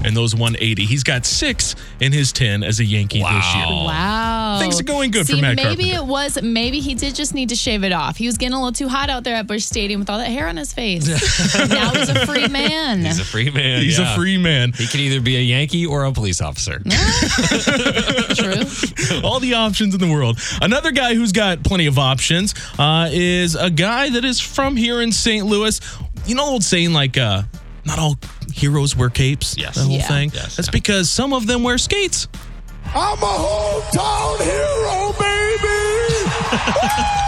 And 0.04 0.18
those 0.18 0.34
180. 0.34 0.86
He's 0.86 1.04
got 1.04 1.26
six 1.26 1.76
in 2.00 2.12
his 2.12 2.32
10 2.34 2.64
as 2.64 2.80
a 2.80 2.86
Yankee 2.86 3.20
this 3.20 3.56
year. 3.56 3.66
Wow. 3.66 3.86
Wow. 3.86 4.60
Things 4.60 4.80
are 4.80 4.84
going 4.84 5.12
good 5.12 5.26
for 5.26 5.34
See, 5.34 5.42
Matt 5.42 5.56
maybe 5.56 5.92
Carpenter. 5.92 5.98
it 5.98 6.06
was, 6.06 6.42
maybe 6.42 6.80
he 6.80 6.96
did 6.96 7.16
just 7.16 7.34
need 7.34 7.50
to 7.50 7.56
shave 7.56 7.84
it 7.84 7.92
off. 7.92 8.18
He 8.18 8.26
was 8.26 8.38
getting 8.38 8.54
a 8.54 8.58
little 8.58 8.72
too 8.72 8.88
hot 8.88 9.10
out 9.10 9.24
there 9.24 9.36
at 9.36 9.48
Busch 9.48 9.64
Stadium 9.64 10.00
with 10.00 10.10
all 10.10 10.18
that 10.18 10.28
hair 10.28 10.48
on 10.48 10.58
his 10.58 10.74
face. 10.74 11.08
now 11.70 11.94
he's 11.94 12.10
a 12.10 12.26
free 12.26 12.48
man. 12.48 13.02
He's 13.02 13.20
a 13.20 13.26
free 13.26 13.50
man. 13.50 13.82
He's 13.82 14.00
yeah. 14.00 14.12
a 14.12 14.16
free 14.16 14.38
man. 14.38 14.74
He 14.74 14.88
can 14.88 15.00
either 15.00 15.22
be 15.22 15.38
a 15.38 15.42
Yankee 15.42 15.86
or 15.86 16.04
a 16.06 16.12
police 16.12 16.42
officer. 16.42 16.80
True. 18.36 19.22
All 19.24 19.40
the 19.40 19.54
options 19.56 19.94
in 19.94 20.00
the 20.02 20.10
world. 20.12 20.40
Another 20.62 20.92
guy 20.92 21.16
who's 21.16 21.32
got 21.32 21.64
plenty 21.64 21.86
of 21.86 21.98
options 21.98 22.54
uh, 22.80 23.10
is 23.12 23.56
a 23.56 23.70
guy 23.70 24.10
that 24.10 24.26
is 24.26 24.40
from 24.40 24.76
here 24.76 25.02
in 25.02 25.12
St. 25.12 25.46
Louis. 25.46 25.80
You 26.26 26.36
know 26.36 26.46
the 26.46 26.52
old 26.52 26.64
saying 26.64 26.94
like, 26.94 27.18
uh, 27.18 27.44
not 27.86 28.00
all 28.00 28.18
heroes 28.54 28.96
wear 28.96 29.10
capes? 29.10 29.56
Yes. 29.58 29.76
The 29.76 29.84
whole 29.84 29.98
Yeah. 29.98 30.08
thing? 30.08 30.32
Yes, 30.34 30.56
That's 30.56 30.68
yeah. 30.68 30.72
because 30.72 31.10
some 31.10 31.34
of 31.34 31.48
them 31.48 31.64
wear 31.64 31.78
skates. 31.78 32.28
I'm 32.94 33.18
a 33.18 33.26
hometown 33.26 34.42
hero, 34.42 35.14
baby. 35.20 36.98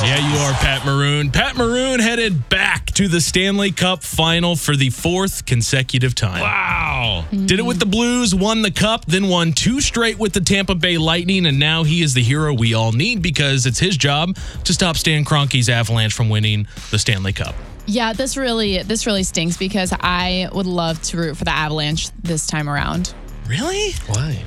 Yeah, 0.00 0.30
you 0.30 0.38
are, 0.38 0.52
Pat 0.54 0.86
Maroon. 0.86 1.32
Pat 1.32 1.56
Maroon 1.56 1.98
headed 1.98 2.48
back 2.48 2.86
to 2.92 3.08
the 3.08 3.20
Stanley 3.20 3.72
Cup 3.72 4.04
final 4.04 4.54
for 4.54 4.76
the 4.76 4.90
fourth 4.90 5.44
consecutive 5.44 6.14
time. 6.14 6.40
Wow. 6.40 7.24
Did 7.32 7.58
it 7.58 7.64
with 7.64 7.80
the 7.80 7.84
Blues, 7.86 8.32
won 8.32 8.62
the 8.62 8.70
cup, 8.70 9.06
then 9.06 9.26
won 9.28 9.52
two 9.52 9.80
straight 9.80 10.16
with 10.16 10.34
the 10.34 10.40
Tampa 10.40 10.76
Bay 10.76 10.98
Lightning, 10.98 11.46
and 11.46 11.58
now 11.58 11.82
he 11.82 12.00
is 12.00 12.14
the 12.14 12.22
hero 12.22 12.54
we 12.54 12.74
all 12.74 12.92
need 12.92 13.22
because 13.22 13.66
it's 13.66 13.80
his 13.80 13.96
job 13.96 14.36
to 14.64 14.72
stop 14.72 14.96
Stan 14.96 15.24
Kroenke's 15.24 15.68
Avalanche 15.68 16.14
from 16.14 16.28
winning 16.28 16.68
the 16.92 16.98
Stanley 17.00 17.32
Cup. 17.32 17.56
Yeah, 17.88 18.12
this 18.12 18.36
really 18.36 18.82
this 18.82 19.06
really 19.06 19.22
stinks 19.22 19.56
because 19.56 19.94
I 19.98 20.50
would 20.52 20.66
love 20.66 21.00
to 21.04 21.16
root 21.16 21.36
for 21.38 21.44
the 21.44 21.54
Avalanche 21.54 22.10
this 22.22 22.46
time 22.46 22.68
around. 22.68 23.14
Really? 23.46 23.92
Why? 24.06 24.44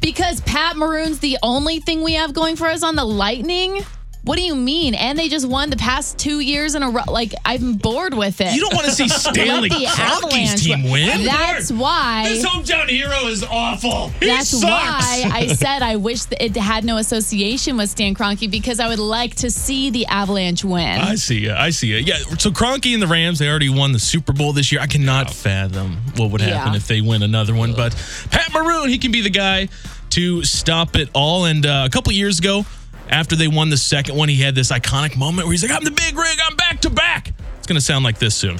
Because 0.00 0.40
Pat 0.40 0.76
Maroon's 0.76 1.18
the 1.18 1.36
only 1.42 1.80
thing 1.80 2.02
we 2.02 2.14
have 2.14 2.32
going 2.32 2.56
for 2.56 2.66
us 2.66 2.82
on 2.82 2.96
the 2.96 3.04
Lightning. 3.04 3.84
What 4.26 4.36
do 4.36 4.42
you 4.42 4.56
mean? 4.56 4.94
And 4.94 5.16
they 5.16 5.28
just 5.28 5.46
won 5.48 5.70
the 5.70 5.76
past 5.76 6.18
two 6.18 6.40
years 6.40 6.74
in 6.74 6.82
a 6.82 6.90
row. 6.90 7.02
Like 7.08 7.32
I'm 7.44 7.74
bored 7.74 8.12
with 8.12 8.40
it. 8.40 8.52
You 8.54 8.60
don't 8.60 8.74
want 8.74 8.86
to 8.86 8.92
see 8.92 9.08
Stanley 9.08 9.68
Let 9.70 9.78
the 9.78 9.86
Kroenke's 9.86 10.00
Avalanche 10.00 10.64
team 10.64 10.90
win? 10.90 11.24
That's 11.24 11.70
why. 11.70 12.24
This 12.28 12.44
hometown 12.44 12.88
hero 12.88 13.28
is 13.28 13.44
awful. 13.44 14.10
That's 14.20 14.48
sucks. 14.48 14.64
why 14.64 15.30
I 15.32 15.46
said 15.46 15.82
I 15.82 15.94
wish 15.94 16.24
that 16.24 16.44
it 16.44 16.56
had 16.56 16.84
no 16.84 16.96
association 16.96 17.76
with 17.76 17.88
Stan 17.88 18.16
Kroenke 18.16 18.50
because 18.50 18.80
I 18.80 18.88
would 18.88 18.98
like 18.98 19.36
to 19.36 19.50
see 19.50 19.90
the 19.90 20.06
Avalanche 20.06 20.64
win. 20.64 21.00
I 21.00 21.14
see 21.14 21.38
you. 21.42 21.52
I 21.52 21.70
see 21.70 21.86
you. 21.86 21.98
Yeah. 21.98 22.16
So 22.38 22.50
Kroenke 22.50 22.92
and 22.94 23.00
the 23.00 23.06
Rams, 23.06 23.38
they 23.38 23.48
already 23.48 23.68
won 23.68 23.92
the 23.92 24.00
Super 24.00 24.32
Bowl 24.32 24.52
this 24.52 24.72
year. 24.72 24.80
I 24.80 24.88
cannot 24.88 25.30
fathom 25.30 25.98
what 26.16 26.32
would 26.32 26.40
happen 26.40 26.72
Yeah. 26.72 26.76
if 26.76 26.88
they 26.88 27.00
win 27.00 27.22
another 27.22 27.54
one. 27.54 27.74
But 27.74 27.94
Pat 28.32 28.52
Maroon, 28.52 28.88
he 28.88 28.98
can 28.98 29.12
be 29.12 29.20
the 29.20 29.30
guy 29.30 29.68
to 30.10 30.42
stop 30.42 30.96
it 30.96 31.10
all. 31.14 31.44
And 31.44 31.64
uh, 31.64 31.84
a 31.86 31.90
couple 31.90 32.12
years 32.12 32.40
ago, 32.40 32.66
after 33.08 33.36
they 33.36 33.48
won 33.48 33.70
the 33.70 33.76
second 33.76 34.16
one, 34.16 34.28
he 34.28 34.36
had 34.40 34.54
this 34.54 34.70
iconic 34.70 35.16
moment 35.16 35.46
where 35.46 35.52
he's 35.52 35.62
like, 35.62 35.72
"I'm 35.72 35.84
the 35.84 35.90
big 35.90 36.16
rig. 36.16 36.38
I'm 36.48 36.56
back 36.56 36.80
to 36.80 36.90
back." 36.90 37.32
It's 37.58 37.66
gonna 37.66 37.80
sound 37.80 38.04
like 38.04 38.18
this 38.18 38.34
soon. 38.34 38.58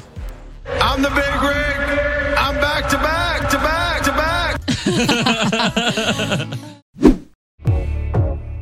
I'm 0.81 1.03
the 1.03 1.11
big 1.11 1.43
rig. 1.43 1.99
I'm 2.39 2.55
back 2.57 2.89
to 2.91 2.97
back 2.99 3.49
to 3.51 3.59
back 3.59 4.03
to 4.03 4.13
back. 4.13 4.61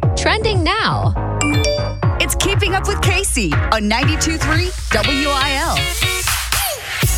Trending 0.17 0.63
now. 0.63 1.13
It's 2.21 2.35
Keeping 2.37 2.75
Up 2.75 2.89
with 2.89 3.03
Casey 3.03 3.53
on 3.53 3.91
92.3 3.91 4.71
WIL. 4.93 6.04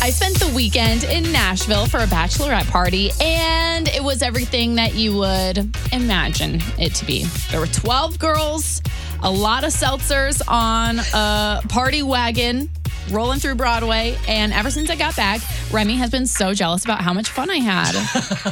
I 0.07 0.09
spent 0.09 0.39
the 0.39 0.47
weekend 0.55 1.03
in 1.03 1.33
Nashville 1.33 1.85
for 1.85 1.97
a 1.97 2.05
bachelorette 2.05 2.69
party, 2.71 3.11
and 3.19 3.89
it 3.89 4.01
was 4.01 4.21
everything 4.21 4.75
that 4.75 4.95
you 4.95 5.17
would 5.17 5.75
imagine 5.91 6.61
it 6.79 6.95
to 6.95 7.05
be. 7.05 7.25
There 7.51 7.59
were 7.59 7.67
12 7.67 8.17
girls, 8.17 8.81
a 9.21 9.29
lot 9.29 9.65
of 9.65 9.71
seltzers 9.71 10.41
on 10.47 10.99
a 11.13 11.61
party 11.67 12.03
wagon 12.03 12.69
rolling 13.11 13.39
through 13.39 13.55
Broadway. 13.55 14.17
And 14.29 14.53
ever 14.53 14.71
since 14.71 14.89
I 14.89 14.95
got 14.95 15.17
back, 15.17 15.41
Remy 15.73 15.95
has 15.97 16.09
been 16.09 16.25
so 16.25 16.53
jealous 16.53 16.85
about 16.85 17.01
how 17.01 17.11
much 17.11 17.27
fun 17.27 17.49
I 17.49 17.57
had. 17.57 17.91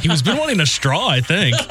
He 0.02 0.10
was 0.10 0.20
been 0.20 0.36
wanting 0.36 0.60
a 0.60 0.66
straw, 0.66 1.08
I 1.08 1.22
think. 1.22 1.56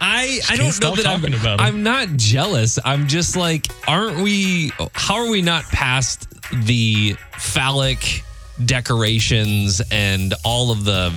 I, 0.00 0.40
I 0.48 0.56
don't 0.56 0.66
know 0.66 0.70
stop 0.70 0.96
that 0.96 1.06
I'm, 1.06 1.20
talking 1.20 1.34
about 1.34 1.60
him. 1.60 1.66
I'm 1.66 1.82
not 1.82 2.08
jealous. 2.16 2.78
I'm 2.82 3.08
just 3.08 3.36
like, 3.36 3.66
aren't 3.86 4.20
we? 4.20 4.72
How 4.94 5.16
are 5.16 5.28
we 5.28 5.42
not 5.42 5.64
past 5.64 6.28
the 6.52 7.16
phallic 7.38 8.22
decorations 8.64 9.82
and 9.90 10.34
all 10.44 10.70
of 10.70 10.84
the 10.84 11.12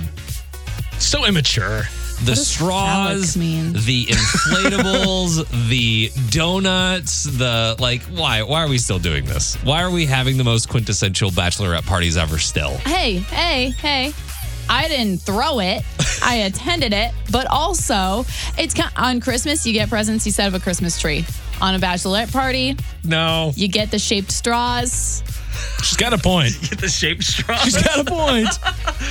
so 0.98 1.24
immature. 1.26 1.82
the 2.20 2.32
does 2.34 2.46
straws, 2.46 3.36
mean? 3.36 3.72
the 3.72 4.06
inflatables, 4.08 5.68
the 5.68 6.10
donuts, 6.30 7.24
the 7.24 7.76
like. 7.78 8.02
Why? 8.02 8.42
Why 8.42 8.64
are 8.64 8.68
we 8.68 8.78
still 8.78 8.98
doing 8.98 9.24
this? 9.24 9.56
Why 9.62 9.82
are 9.82 9.90
we 9.90 10.04
having 10.06 10.36
the 10.36 10.44
most 10.44 10.68
quintessential 10.68 11.30
bachelorette 11.30 11.86
parties 11.86 12.16
ever? 12.16 12.38
Still, 12.38 12.76
hey, 12.78 13.18
hey, 13.18 13.70
hey. 13.70 14.12
I 14.68 14.86
didn't 14.86 15.22
throw 15.22 15.58
it. 15.58 15.82
I 16.22 16.42
attended 16.46 16.92
it, 16.92 17.12
but 17.32 17.48
also 17.48 18.24
it's 18.56 18.74
on 18.96 19.20
Christmas 19.20 19.66
you 19.66 19.72
get 19.72 19.88
presents 19.88 20.24
you 20.26 20.30
set 20.30 20.46
up 20.46 20.60
a 20.60 20.62
Christmas 20.62 21.00
tree. 21.00 21.24
On 21.60 21.74
a 21.74 21.78
bachelorette 21.78 22.32
party, 22.32 22.76
no. 23.04 23.52
you 23.54 23.68
get 23.68 23.90
the 23.90 23.98
shaped 23.98 24.32
straws 24.32 25.22
She's 25.82 25.96
got 25.96 26.12
a 26.12 26.18
point. 26.18 26.56
Get 26.68 26.78
the 26.80 26.88
shaped 26.88 27.24
straws. 27.24 27.62
She's 27.62 27.82
got 27.82 28.00
a 28.00 28.04
point. 28.04 28.48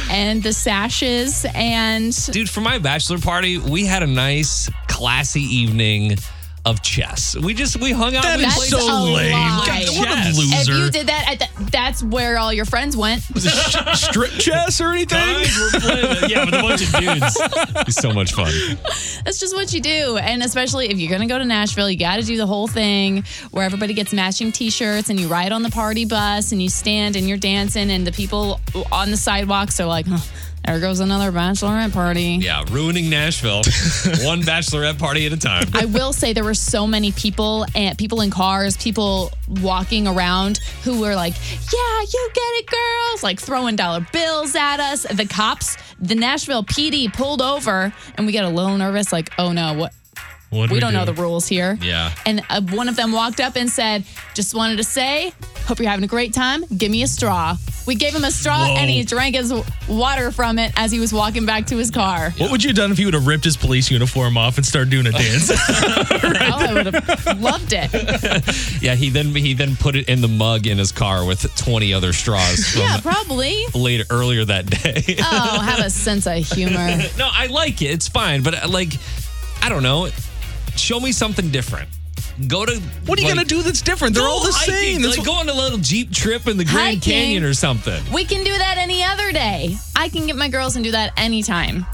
and 0.10 0.42
the 0.42 0.54
sashes 0.54 1.46
and 1.54 2.16
Dude, 2.32 2.50
for 2.50 2.62
my 2.62 2.78
bachelor 2.80 3.20
party, 3.20 3.58
we 3.58 3.86
had 3.86 4.04
a 4.04 4.08
nice, 4.08 4.70
classy 4.88 5.42
evening 5.42 6.18
of 6.66 6.82
chess. 6.82 7.36
We 7.38 7.54
just 7.54 7.78
we 7.80 7.92
hung 7.92 8.16
out. 8.16 8.24
That 8.24 8.38
played 8.40 8.50
That's 8.50 8.70
so 8.70 8.80
a 8.80 9.00
lame. 9.16 9.32
God, 9.32 9.68
what 9.68 9.70
a 9.70 9.82
Chess. 9.86 10.68
if 10.68 10.76
you 10.76 10.90
did 10.92 11.08
that 11.08 11.26
at 11.32 11.40
the, 11.40 11.64
that's 11.72 12.04
where 12.04 12.38
all 12.38 12.52
your 12.54 12.66
friends 12.66 12.96
went. 12.98 13.24
Was 13.34 13.46
it 13.46 13.52
sh- 13.52 13.78
strip 14.10 14.32
chess 14.32 14.82
or 14.82 14.92
anything? 14.92 15.18
Guys, 15.20 15.58
we're 15.74 15.80
playing- 15.80 16.30
yeah, 16.30 16.46
with 16.46 16.54
a 16.54 16.62
bunch 16.62 16.82
of 16.82 16.92
dudes. 16.94 17.38
It's 17.88 17.96
so 17.96 18.12
much 18.12 18.34
fun. 18.34 18.52
That's 19.26 19.40
just 19.40 19.56
what 19.56 19.74
you 19.74 19.82
do. 19.82 20.18
And 20.18 20.44
especially 20.44 20.90
if 20.90 20.98
you're 21.00 21.10
going 21.10 21.22
to 21.22 21.28
go 21.34 21.40
to 21.40 21.46
Nashville, 21.46 21.90
you 21.90 21.98
got 21.98 22.18
to 22.18 22.24
do 22.24 22.38
the 22.38 22.48
whole 22.48 22.68
thing 22.68 23.24
where 23.52 23.64
everybody 23.64 23.94
gets 23.94 24.14
matching 24.14 24.52
t 24.52 24.70
shirts 24.70 25.10
and 25.10 25.20
you 25.20 25.28
ride 25.28 25.52
on 25.52 25.64
the 25.64 25.70
party 25.70 26.06
bus 26.06 26.52
and 26.52 26.62
you 26.62 26.70
stand 26.70 27.16
and 27.16 27.28
you're 27.28 27.38
dancing, 27.38 27.90
and 27.90 28.06
the 28.06 28.12
people 28.12 28.60
on 28.92 29.12
the 29.12 29.18
sidewalks 29.18 29.80
are 29.80 29.86
like, 29.88 30.06
huh, 30.08 30.18
there 30.70 30.80
goes 30.80 31.00
another 31.00 31.32
bachelorette 31.32 31.94
party. 31.94 32.38
Yeah, 32.42 32.64
ruining 32.70 33.10
Nashville, 33.10 33.58
one 34.24 34.42
bachelorette 34.42 35.00
party 35.00 35.26
at 35.26 35.34
a 35.34 35.38
time. 35.38 35.68
I 35.74 35.86
will 35.86 36.14
say 36.14 36.32
there 36.32 36.44
were 36.44 36.54
so 36.54 36.86
many 36.86 37.12
people 37.12 37.66
and 37.74 37.98
people 37.98 38.22
in 38.22 38.30
cars, 38.30 38.78
people 38.78 39.32
walking 39.62 40.08
around 40.08 40.58
who 40.84 41.00
were 41.00 41.16
like, 41.16 41.34
"Yeah, 41.34 42.02
you 42.02 42.30
get 42.34 42.42
it, 42.44 42.68
girls!" 42.68 43.24
Like 43.24 43.40
throwing 43.40 43.76
dollar 43.76 44.06
bills 44.14 44.56
at 44.56 44.80
us. 44.80 45.04
The 45.04 45.26
cops, 45.26 45.76
the 46.00 46.16
Nashville 46.16 46.64
PD 46.64 47.12
pulled 47.12 47.42
over, 47.42 47.92
and 48.16 48.28
we 48.28 48.32
got 48.32 48.46
a 48.46 48.50
little 48.50 48.78
nervous. 48.78 49.12
Like, 49.12 49.32
"Oh 49.40 49.52
no, 49.52 49.74
what? 49.74 49.94
What'd 50.50 50.72
we 50.72 50.80
don't 50.80 50.92
do? 50.92 50.98
know 51.00 51.06
the 51.06 51.14
rules 51.14 51.48
here." 51.48 51.78
Yeah. 51.82 52.14
And 52.26 52.42
uh, 52.50 52.62
one 52.62 52.90
of 52.90 52.96
them 52.96 53.12
walked 53.12 53.40
up 53.40 53.56
and 53.56 53.70
said, 53.70 54.04
"Just 54.34 54.54
wanted 54.56 54.78
to 54.78 54.84
say, 54.84 55.32
hope 55.66 55.80
you're 55.80 55.90
having 55.90 56.04
a 56.06 56.08
great 56.08 56.34
time. 56.34 56.64
Give 56.78 56.92
me 56.92 57.04
a 57.04 57.08
straw." 57.08 57.56
We 57.88 57.96
gave 57.96 58.14
him 58.14 58.24
a 58.24 58.30
straw, 58.30 58.68
Whoa. 58.68 58.76
and 58.78 58.88
he 58.90 59.04
drank 59.04 59.36
his 59.36 59.52
water 59.88 60.30
from 60.30 60.60
it 60.60 60.72
as 60.76 60.92
he 60.92 61.00
was 61.00 61.12
walking 61.12 61.48
back 61.48 61.66
to 61.68 61.78
his 61.78 61.90
car. 61.90 62.30
What 62.38 62.52
would 62.52 62.64
you 62.64 62.68
have 62.70 62.76
done 62.76 62.92
if 62.92 63.00
he 63.00 63.06
would 63.06 63.16
have 63.16 63.26
ripped 63.26 63.44
his 63.46 63.58
police 63.58 63.90
uniform 63.90 64.38
off 64.38 64.58
and 64.58 64.66
started 64.66 64.92
doing 64.92 65.08
a 65.08 65.12
dance? 65.12 65.50
Oh, 66.52 66.56
I 66.58 66.74
would 66.74 66.86
have 66.94 67.40
loved 67.42 67.74
it. 67.74 67.90
Yeah, 68.82 68.94
he 68.96 69.10
then 69.10 69.34
he 69.34 69.54
then 69.56 69.76
put 69.76 69.96
it 69.96 70.08
in 70.08 70.22
the 70.22 70.28
mug 70.28 70.68
in 70.68 70.78
his 70.78 70.92
car 70.92 71.26
with 71.26 71.42
20 71.56 71.94
other 71.94 72.14
straws 72.14 72.76
Yeah, 72.78 73.00
probably. 73.02 73.66
later 73.74 74.04
earlier 74.12 74.46
that 74.46 74.68
day. 74.70 75.16
Oh, 75.20 75.60
have 75.62 75.80
a 75.80 75.90
sense 75.90 76.28
of 76.28 76.36
humor. 76.46 76.98
no, 77.18 77.28
I 77.32 77.48
like 77.48 77.82
it. 77.82 77.88
It's 77.92 78.08
fine, 78.08 78.44
but 78.44 78.64
uh, 78.64 78.68
like, 78.70 78.94
I 79.64 79.70
don't 79.70 79.84
know. 79.84 80.10
Show 80.78 81.00
me 81.00 81.12
something 81.12 81.50
different. 81.52 81.90
Go 82.48 82.66
to 82.66 82.80
what 83.06 83.20
are 83.20 83.22
you 83.22 83.28
like, 83.28 83.36
gonna 83.36 83.48
do 83.48 83.62
that's 83.64 83.82
different? 83.82 84.16
They're 84.16 84.28
all 84.28 84.40
the 84.44 84.52
hiking, 84.54 84.74
same. 84.74 85.02
That's 85.02 85.18
Like, 85.18 85.28
what- 85.28 85.34
go 85.34 85.40
on 85.42 85.50
a 85.50 85.54
little 85.62 85.78
jeep 85.78 86.12
trip 86.14 86.48
in 86.48 86.58
the 86.58 86.64
Grand 86.64 86.98
Hiking. 87.00 87.02
Canyon 87.14 87.44
or 87.44 87.54
something. 87.54 88.02
We 88.14 88.24
can 88.24 88.44
do 88.46 88.58
that 88.58 88.78
any 88.78 89.04
other 89.04 89.32
day. 89.34 89.76
I 89.96 90.08
can 90.10 90.26
get 90.26 90.36
my 90.38 90.48
girls 90.48 90.76
and 90.76 90.86
do 90.86 90.92
that 90.92 91.12
anytime. 91.18 91.86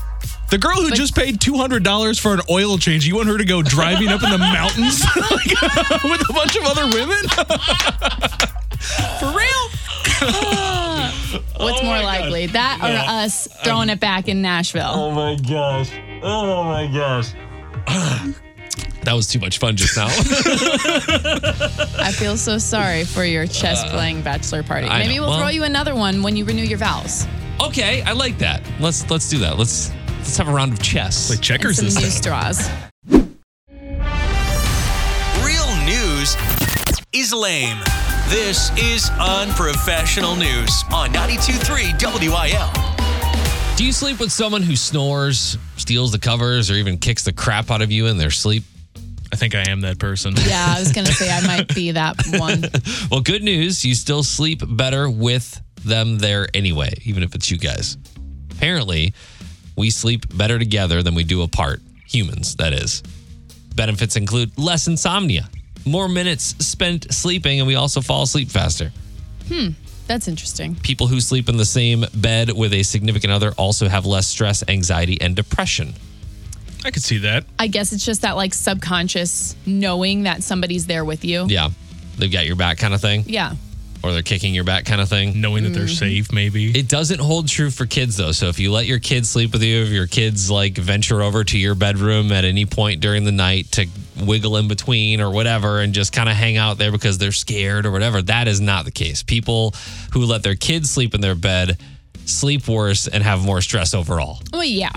the 0.52 0.60
girl 0.60 0.76
who 0.76 0.92
just 0.92 1.16
paid 1.16 1.42
two 1.42 1.56
hundred 1.58 1.84
dollars 1.84 2.20
for 2.20 2.34
an 2.36 2.42
oil 2.52 2.78
change, 2.78 3.08
you 3.08 3.16
want 3.16 3.28
her 3.28 3.38
to 3.40 3.46
go 3.46 3.64
driving 3.64 4.10
up 4.10 4.22
in 4.24 4.30
the 4.30 4.38
mountains 4.38 5.02
like, 5.16 6.04
with 6.04 6.30
a 6.30 6.34
bunch 6.34 6.56
of 6.56 6.64
other 6.66 6.86
women? 6.94 7.18
For 9.20 9.32
real? 9.36 9.70
What's 11.58 11.82
more 11.84 12.00
likely, 12.04 12.46
that 12.48 12.80
or 12.82 13.12
us 13.12 13.48
throwing 13.64 13.90
it 13.90 14.00
back 14.00 14.28
in 14.28 14.42
Nashville? 14.44 14.84
Oh 14.94 15.12
my 15.12 15.36
gosh. 15.36 15.90
Oh 16.22 16.64
my 16.64 16.86
gosh. 16.94 18.36
That 19.06 19.14
was 19.14 19.28
too 19.28 19.40
much 19.40 19.58
fun 19.60 19.76
just 19.76 19.96
now. 19.98 20.08
I 22.04 22.12
feel 22.12 22.38
so 22.38 22.58
sorry 22.58 23.04
for 23.06 23.24
your 23.24 23.48
chess 23.48 23.84
uh, 23.84 23.90
playing 23.90 24.22
bachelor 24.22 24.64
party. 24.64 24.88
I 24.88 25.00
Maybe 25.00 25.16
know. 25.16 25.22
we'll 25.22 25.30
Well- 25.32 25.40
throw 25.40 25.48
you 25.50 25.64
another 25.64 25.96
one 25.96 26.22
when 26.24 26.36
you 26.36 26.46
renew 26.46 26.64
your 26.64 26.78
vows. 26.80 27.26
Okay, 27.62 28.02
I 28.04 28.12
like 28.12 28.38
that. 28.40 28.62
Let's 28.80 29.10
let's 29.10 29.30
do 29.30 29.38
that. 29.40 29.58
Let's 29.58 29.92
let's 30.18 30.36
have 30.38 30.48
a 30.50 30.54
round 30.54 30.74
of 30.74 30.82
chess. 30.84 31.28
Play 31.28 31.38
checkers 31.38 31.78
Some 31.78 31.86
new 31.86 32.06
instead. 32.06 32.12
straws. 32.12 32.70
Real 35.44 35.86
news 35.86 36.36
is 37.14 37.34
lame. 37.34 37.78
This 38.28 38.72
is 38.78 39.10
unprofessional 39.20 40.36
news 40.36 40.84
on 40.92 41.12
92.3 41.14 41.94
WIL. 42.30 43.76
Do 43.78 43.86
you 43.86 43.92
sleep 43.92 44.20
with 44.20 44.32
someone 44.32 44.64
who 44.64 44.76
snores, 44.76 45.58
steals 45.78 46.12
the 46.12 46.20
covers, 46.20 46.72
or 46.72 46.74
even 46.76 46.98
kicks 46.98 47.24
the 47.24 47.34
crap 47.34 47.70
out 47.72 47.82
of 47.82 47.92
you 47.92 48.08
in 48.08 48.18
their 48.18 48.32
sleep? 48.32 48.64
I 49.36 49.38
think 49.38 49.54
I 49.54 49.70
am 49.70 49.82
that 49.82 50.00
person. 50.00 50.34
Yeah, 50.48 50.76
I 50.78 50.80
was 50.80 50.94
gonna 50.94 51.12
say 51.12 51.30
I 51.30 51.46
might 51.46 51.76
be 51.76 51.92
that 51.92 52.16
one. 52.40 52.64
Well, 53.12 53.20
good 53.20 53.44
news. 53.44 53.84
You 53.84 53.94
still 53.94 54.24
sleep 54.24 54.62
better 54.66 55.10
with 55.10 55.62
them 55.84 56.20
there 56.20 56.48
anyway, 56.54 56.94
even 57.04 57.22
if 57.22 57.36
it's 57.36 57.52
you 57.52 57.58
guys. 57.58 57.98
Apparently, 58.52 59.14
we 59.76 59.90
sleep 59.90 60.26
better 60.38 60.58
together 60.58 61.04
than 61.04 61.16
we 61.16 61.26
do 61.26 61.42
apart. 61.42 61.82
Humans, 62.08 62.56
that 62.56 62.72
is. 62.72 63.04
Benefits 63.76 64.16
include 64.16 64.58
less 64.58 64.88
insomnia, 64.88 65.50
more 65.86 66.08
minutes 66.08 66.56
spent 66.66 67.14
sleeping, 67.14 67.60
and 67.60 67.68
we 67.68 67.76
also 67.76 68.00
fall 68.00 68.24
asleep 68.24 68.48
faster. 68.48 68.94
Hmm. 69.50 69.72
That's 70.08 70.30
interesting. 70.30 70.76
People 70.76 71.08
who 71.08 71.20
sleep 71.20 71.50
in 71.50 71.58
the 71.58 71.66
same 71.66 72.06
bed 72.14 72.54
with 72.54 72.72
a 72.72 72.84
significant 72.84 73.34
other 73.34 73.52
also 73.58 73.90
have 73.90 74.06
less 74.06 74.28
stress, 74.28 74.64
anxiety, 74.70 75.20
and 75.20 75.36
depression. 75.36 75.94
I 76.86 76.92
could 76.92 77.04
see 77.04 77.18
that. 77.20 77.46
I 77.58 77.68
guess 77.68 77.92
it's 77.92 78.06
just 78.06 78.22
that 78.22 78.36
like 78.36 78.54
subconscious 78.54 79.56
knowing 79.66 80.24
that 80.24 80.44
somebody's 80.44 80.86
there 80.86 81.04
with 81.04 81.26
you. 81.26 81.46
Yeah. 81.48 81.70
They've 82.18 82.32
got 82.32 82.46
your 82.46 82.56
back 82.56 82.78
kind 82.78 82.94
of 82.94 83.02
thing, 83.02 83.24
Yeah. 83.26 83.56
or 84.04 84.14
they're 84.14 84.22
kicking 84.22 84.54
your 84.54 84.64
back 84.64 84.86
kind 84.86 85.02
of 85.02 85.10
thing. 85.10 85.42
Knowing 85.42 85.64
that 85.64 85.72
they're 85.72 85.86
mm. 85.86 85.98
safe, 85.98 86.32
maybe. 86.32 86.70
It 86.78 86.88
doesn't 86.88 87.20
hold 87.20 87.48
true 87.48 87.72
for 87.72 87.86
kids 87.86 88.18
though. 88.18 88.32
So 88.32 88.48
if 88.48 88.60
you 88.60 88.72
let 88.72 88.86
your 88.86 89.00
kids 89.00 89.30
sleep 89.30 89.52
with 89.52 89.64
you, 89.64 89.82
if 89.82 89.90
your 89.90 90.08
kids 90.08 90.50
like 90.52 90.78
venture 90.78 91.24
over 91.24 91.44
to 91.44 91.58
your 91.58 91.76
bedroom 91.76 92.32
at 92.32 92.46
any 92.46 92.66
point 92.66 93.02
during 93.02 93.24
the 93.26 93.32
night 93.32 93.72
to 93.74 93.88
wiggle 94.24 94.56
in 94.58 94.68
between 94.68 95.20
or 95.20 95.30
whatever 95.32 95.80
and 95.82 95.94
just 95.94 96.14
kind 96.14 96.30
of 96.30 96.36
hang 96.36 96.56
out 96.56 96.78
there 96.78 96.92
because 96.92 97.18
they're 97.18 97.32
scared 97.32 97.86
or 97.86 97.92
whatever, 97.92 98.22
that 98.22 98.48
is 98.48 98.62
not 98.62 98.86
the 98.86 98.92
case. 98.92 99.24
People 99.24 99.74
who 100.14 100.24
let 100.26 100.44
their 100.44 100.56
kids 100.56 100.92
sleep 100.92 101.16
in 101.16 101.20
their 101.22 101.36
bed 101.36 101.78
sleep 102.26 102.68
worse 102.68 103.08
and 103.08 103.24
have 103.24 103.44
more 103.46 103.62
stress 103.62 103.94
overall. 103.94 104.40
Well, 104.52 104.64
yeah. 104.64 104.90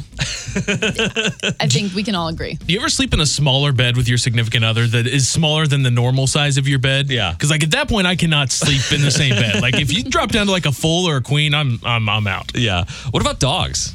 I 1.61 1.66
think 1.68 1.94
we 1.94 2.02
can 2.02 2.14
all 2.14 2.28
agree. 2.28 2.54
Do 2.54 2.73
you 2.73 2.78
ever 2.80 2.88
sleep 2.88 3.12
in 3.14 3.20
a 3.20 3.26
smaller 3.26 3.73
bed 3.73 3.97
with 3.97 4.08
your 4.08 4.18
significant 4.18 4.64
other 4.64 4.87
that 4.87 5.06
is 5.06 5.28
smaller 5.28 5.66
than 5.66 5.82
the 5.82 5.90
normal 5.90 6.26
size 6.26 6.56
of 6.58 6.66
your 6.68 6.78
bed? 6.78 7.11
Yeah. 7.11 7.32
Because 7.32 7.50
like 7.50 7.62
at 7.62 7.70
that 7.73 7.88
point, 7.88 8.06
I 8.06 8.16
cannot 8.16 8.50
sleep 8.50 8.92
in 8.92 9.04
the 9.04 9.11
same 9.11 9.35
bed. 9.35 9.61
Like 9.62 9.76
if 9.76 9.92
you 9.92 10.04
drop 10.04 10.30
down 10.30 10.47
to 10.47 10.52
like 10.52 10.66
a 10.66 10.73
full 10.73 11.06
or 11.08 11.16
a 11.16 11.23
queen, 11.23 11.54
I'm 11.54 11.78
I'm 11.85 12.08
I'm 12.08 12.26
out. 12.26 12.52
Yeah. 12.56 12.85
What 13.11 13.20
about 13.20 13.40
dogs? 13.40 13.94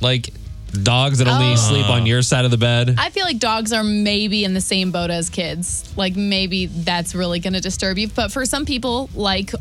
Like 0.00 0.30
dogs 0.72 1.18
that 1.18 1.28
only 1.28 1.52
Oh. 1.52 1.56
sleep 1.56 1.88
on 1.90 2.06
your 2.06 2.22
side 2.22 2.44
of 2.44 2.50
the 2.50 2.56
bed? 2.56 2.94
I 2.98 3.10
feel 3.10 3.24
like 3.24 3.38
dogs 3.38 3.72
are 3.72 3.84
maybe 3.84 4.44
in 4.44 4.54
the 4.54 4.60
same 4.60 4.90
boat 4.90 5.10
as 5.10 5.28
kids. 5.28 5.92
Like 5.96 6.16
maybe 6.16 6.66
that's 6.66 7.14
really 7.14 7.40
going 7.40 7.52
to 7.52 7.60
disturb 7.60 7.98
you. 7.98 8.08
But 8.08 8.32
for 8.32 8.46
some 8.46 8.64
people, 8.64 9.10
like 9.14 9.52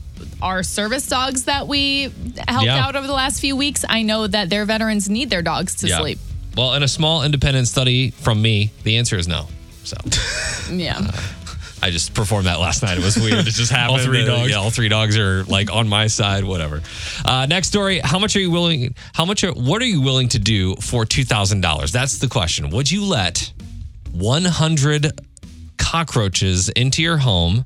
our 0.42 0.64
service 0.64 1.08
dogs 1.08 1.44
that 1.44 1.68
we 1.68 2.12
helped 2.48 2.66
Yeah. 2.66 2.86
out 2.86 2.96
over 2.96 3.08
the 3.08 3.14
last 3.14 3.40
few 3.40 3.56
weeks, 3.56 3.86
I 3.88 4.02
know 4.02 4.28
that 4.28 4.50
their 4.50 4.66
veterans 4.66 5.10
need 5.10 5.30
their 5.30 5.42
dogs 5.42 5.76
to 5.76 5.88
sleep. 5.90 6.20
Well, 6.58 6.74
in 6.74 6.84
a 6.84 6.88
small 6.88 7.24
independent 7.24 7.68
study 7.68 8.12
from 8.12 8.42
me, 8.42 8.72
the 8.84 8.98
answer 8.98 9.18
is 9.18 9.28
no. 9.28 9.48
So 9.84 9.98
Yeah. 10.72 11.10
I 11.84 11.90
just 11.90 12.14
performed 12.14 12.46
that 12.46 12.60
last 12.60 12.84
night. 12.84 12.98
It 13.00 13.04
was 13.04 13.18
weird. 13.18 13.40
It 13.48 13.52
just 13.52 13.72
happened. 13.80 14.00
All 14.02 14.06
three 14.06 14.22
Uh, 14.24 14.26
dogs? 14.38 14.50
Yeah, 14.52 14.58
all 14.58 14.70
three 14.70 14.90
dogs 14.90 15.18
are 15.18 15.44
like 15.46 15.72
on 15.72 15.88
my 15.90 16.06
side. 16.08 16.44
Whatever. 16.44 16.82
Uh, 17.26 17.48
next 17.50 17.70
story. 17.70 18.00
How 18.04 18.20
much 18.20 18.36
are 18.36 18.40
you 18.40 18.52
willing? 18.52 18.94
How 19.14 19.26
much? 19.26 19.44
Are, 19.44 19.52
what 19.54 19.82
are 19.82 19.86
you 19.86 20.00
willing 20.02 20.28
to 20.30 20.40
do 20.40 20.76
for 20.76 21.06
two 21.06 21.24
thousand 21.24 21.62
dollars? 21.62 21.92
That's 21.92 22.20
the 22.20 22.28
question. 22.28 22.70
Would 22.70 22.92
you 22.92 23.04
let 23.04 23.52
one 24.12 24.46
hundred 24.46 25.08
cockroaches 25.78 26.70
into 26.70 27.02
your 27.02 27.18
home? 27.18 27.66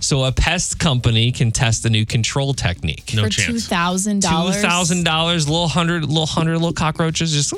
So 0.00 0.24
a 0.24 0.32
pest 0.32 0.78
company 0.78 1.32
can 1.32 1.50
test 1.52 1.84
a 1.84 1.90
new 1.90 2.04
control 2.06 2.54
technique. 2.54 3.12
No 3.14 3.24
for 3.24 3.28
chance. 3.30 3.68
$2,000. 3.68 4.20
Two 4.22 4.60
thousand 4.60 5.04
dollars, 5.04 5.48
little 5.48 5.68
hundred, 5.68 6.04
little 6.04 6.26
hundred, 6.26 6.54
little 6.58 6.72
cockroaches, 6.72 7.32
just, 7.32 7.52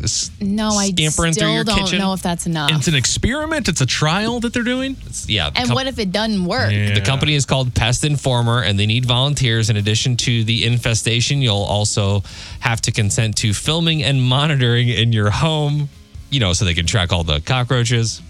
just 0.00 0.40
No, 0.40 0.68
I 0.70 0.88
scampering 0.88 1.32
through 1.32 1.40
still 1.42 1.54
your 1.54 1.64
don't 1.64 1.78
kitchen. 1.78 1.98
know 1.98 2.12
if 2.12 2.22
that's 2.22 2.46
enough. 2.46 2.70
It's 2.72 2.88
an 2.88 2.94
experiment. 2.94 3.68
It's 3.68 3.80
a 3.80 3.86
trial 3.86 4.40
that 4.40 4.52
they're 4.52 4.62
doing. 4.62 4.96
yeah. 5.26 5.50
and 5.54 5.66
com- 5.68 5.74
what 5.74 5.86
if 5.86 5.98
it 5.98 6.12
doesn't 6.12 6.44
work? 6.44 6.72
Yeah. 6.72 6.94
The 6.94 7.00
company 7.00 7.34
is 7.34 7.44
called 7.46 7.74
Pest 7.74 8.04
Informer, 8.04 8.62
and 8.62 8.78
they 8.78 8.86
need 8.86 9.04
volunteers. 9.06 9.70
In 9.70 9.76
addition 9.76 10.16
to 10.18 10.44
the 10.44 10.64
infestation, 10.64 11.42
you'll 11.42 11.56
also 11.56 12.22
have 12.60 12.80
to 12.82 12.92
consent 12.92 13.36
to 13.38 13.52
filming 13.52 14.02
and 14.02 14.22
monitoring 14.22 14.88
in 14.88 15.12
your 15.12 15.30
home, 15.30 15.88
you 16.30 16.40
know, 16.40 16.52
so 16.52 16.64
they 16.64 16.74
can 16.74 16.86
track 16.86 17.12
all 17.12 17.24
the 17.24 17.40
cockroaches. 17.40 18.22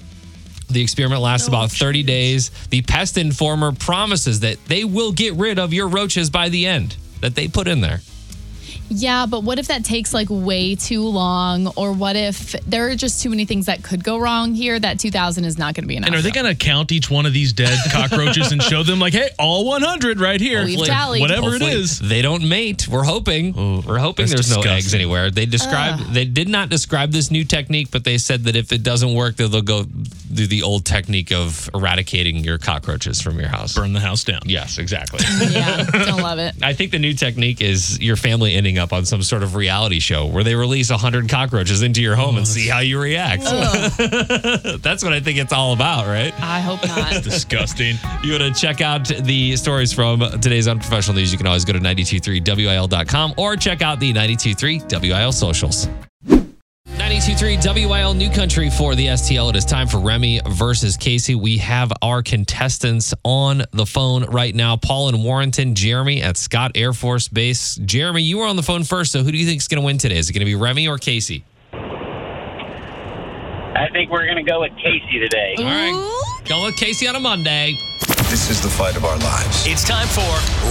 The 0.71 0.83
experiment 0.83 1.21
lasts 1.21 1.49
about 1.49 1.71
30 1.71 2.03
days. 2.05 2.51
The 2.71 2.83
Pest 2.83 3.19
Informer 3.19 3.73
promises 3.73 4.41
that 4.41 4.65
they 4.67 4.85
will 4.85 5.13
get 5.13 5.35
rid 5.35 5.59
of 5.59 5.73
your 5.73 5.89
roaches 5.89 6.31
by 6.31 6.49
the 6.49 6.67
end 6.67 6.97
that 7.21 7.35
they 7.35 7.49
put 7.49 7.69
in 7.69 7.81
there. 7.81 8.01
Yeah, 8.91 9.27
but 9.27 9.45
what 9.45 9.59
if 9.59 9.69
that 9.69 9.85
takes 9.85 10.13
like 10.13 10.29
way 10.31 10.75
too 10.75 11.03
long? 11.03 11.69
Or 11.77 11.93
what 11.93 12.17
if 12.17 12.53
there 12.67 12.89
are 12.91 12.97
just 12.97 13.23
too 13.23 13.31
many 13.31 13.45
things 13.45 13.67
that 13.67 13.83
could 13.85 14.03
go 14.03 14.19
wrong 14.19 14.53
here? 14.55 14.79
That 14.79 14.99
2000 14.99 15.45
is 15.45 15.57
not 15.57 15.75
going 15.75 15.85
to 15.85 15.89
be 15.89 15.97
enough. 15.97 16.09
And 16.09 16.17
are 16.17 16.23
they 16.23 16.33
going 16.33 16.47
to 16.47 16.57
count 16.57 16.91
each 16.91 17.09
one 17.09 17.25
of 17.25 17.33
these 17.33 17.53
dead 17.53 17.79
cockroaches 17.93 18.51
and 18.51 18.61
show 18.61 18.83
them 18.83 18.99
like, 18.99 19.13
hey, 19.13 19.31
all 19.39 19.65
100 19.67 20.19
right 20.19 20.41
here, 20.41 20.65
We've 20.65 20.85
tallied. 20.85 21.21
whatever 21.21 21.49
it 21.49 21.51
Hopefully 21.63 21.71
is? 21.71 22.01
They 22.01 22.21
don't 22.21 22.49
mate. 22.49 22.89
We're 22.89 23.05
hoping. 23.05 23.83
We're 23.87 23.99
hoping 23.99 24.27
that's 24.27 24.49
there's 24.49 24.57
no 24.57 24.63
eggs 24.63 24.93
anywhere. 24.93 25.31
They 25.31 25.47
described 25.47 26.13
they 26.13 26.25
did 26.25 26.49
not 26.49 26.69
describe 26.69 27.13
this 27.13 27.31
new 27.31 27.45
technique, 27.45 27.91
but 27.93 28.03
they 28.03 28.19
said 28.19 28.45
that 28.45 28.57
if 28.57 28.73
it 28.73 28.83
doesn't 28.83 29.15
work, 29.15 29.37
that 29.37 29.49
they'll 29.49 29.63
go 29.63 29.85
do 29.85 30.47
the 30.47 30.63
old 30.63 30.85
technique 30.85 31.33
of 31.33 31.69
eradicating 31.75 32.39
your 32.39 32.59
cockroaches 32.59 33.21
from 33.21 33.39
your 33.39 33.49
house. 33.49 33.75
Burn 33.75 33.93
the 33.93 34.01
house 34.01 34.25
down. 34.25 34.41
Yes, 34.45 34.79
exactly. 34.79 35.21
yeah, 35.51 35.85
don't 35.85 36.23
love 36.23 36.39
it. 36.39 36.55
I 36.63 36.73
think 36.73 36.91
the 36.91 36.99
new 36.99 37.15
technique 37.15 37.61
is 37.61 38.01
your 38.01 38.17
family 38.17 38.55
ending 38.55 38.79
up 38.79 38.80
on 38.93 39.05
some 39.05 39.23
sort 39.23 39.43
of 39.43 39.55
reality 39.55 40.01
show 40.01 40.27
where 40.27 40.43
they 40.43 40.55
release 40.55 40.91
100 40.91 41.29
cockroaches 41.29 41.83
into 41.83 42.03
your 42.03 42.17
home 42.17 42.37
and 42.37 42.43
oh. 42.43 42.49
see 42.49 42.67
how 42.67 42.81
you 42.81 43.01
react. 43.01 43.43
Oh. 43.47 44.77
That's 44.83 45.05
what 45.05 45.13
I 45.13 45.21
think 45.21 45.39
it's 45.39 45.53
all 45.53 45.73
about, 45.73 46.07
right? 46.07 46.33
I 46.41 46.61
hope 46.61 46.87
not. 46.87 47.23
Disgusting. 47.23 47.97
You 48.23 48.33
want 48.33 48.55
to 48.55 48.61
check 48.61 48.81
out 48.81 49.07
the 49.07 49.57
stories 49.57 49.93
from 49.93 50.21
today's 50.41 50.67
Unprofessional 50.67 51.17
News, 51.17 51.31
you 51.33 51.39
can 51.39 51.47
always 51.47 51.65
go 51.65 51.73
to 51.73 51.81
923wil.com 51.81 53.35
or 53.37 53.57
check 53.57 53.83
out 53.83 54.01
the 54.01 54.13
923 54.13 54.83
WIL 54.91 55.33
socials. 55.33 55.89
923 57.21 57.87
WIL 57.87 58.15
New 58.15 58.31
Country 58.31 58.71
for 58.71 58.95
the 58.95 59.09
STL. 59.09 59.51
It 59.51 59.57
is 59.57 59.67
time 59.67 59.87
for 59.87 59.99
Remy 59.99 60.41
versus 60.49 60.97
Casey. 60.97 61.35
We 61.35 61.59
have 61.59 61.93
our 62.01 62.23
contestants 62.23 63.13
on 63.25 63.65
the 63.73 63.85
phone 63.85 64.25
right 64.31 64.55
now. 64.55 64.79
Paul 64.79 65.11
in 65.11 65.23
Warrenton, 65.23 65.75
Jeremy 65.75 66.23
at 66.23 66.39
Scott 66.39 66.73
Air 66.75 66.95
Force 66.95 67.29
Base. 67.29 67.77
Jeremy, 67.77 68.23
you 68.23 68.39
were 68.39 68.47
on 68.47 68.57
the 68.57 68.63
phone 68.63 68.85
first, 68.85 69.13
so 69.13 69.23
who 69.23 69.31
do 69.31 69.37
you 69.37 69.45
think 69.45 69.61
is 69.61 69.69
going 69.69 69.83
to 69.83 69.85
win 69.85 69.99
today? 69.99 70.17
Is 70.17 70.31
it 70.31 70.33
going 70.33 70.41
to 70.41 70.47
be 70.47 70.55
Remy 70.55 70.89
or 70.89 70.97
Casey? 70.97 71.45
I 71.75 71.79
think 73.93 74.11
we're 74.11 74.25
going 74.25 74.43
to 74.43 74.51
go 74.51 74.63
with 74.63 74.75
Casey 74.77 75.19
today. 75.19 75.57
All 75.59 75.65
right. 75.65 76.41
Go 76.47 76.65
with 76.65 76.79
Casey 76.79 77.07
on 77.07 77.17
a 77.17 77.21
Monday. 77.21 77.77
This 78.31 78.49
is 78.49 78.63
the 78.63 78.71
fight 78.71 78.97
of 78.97 79.05
our 79.05 79.19
lives. 79.19 79.67
It's 79.67 79.85
time 79.85 80.09
for 80.09 80.25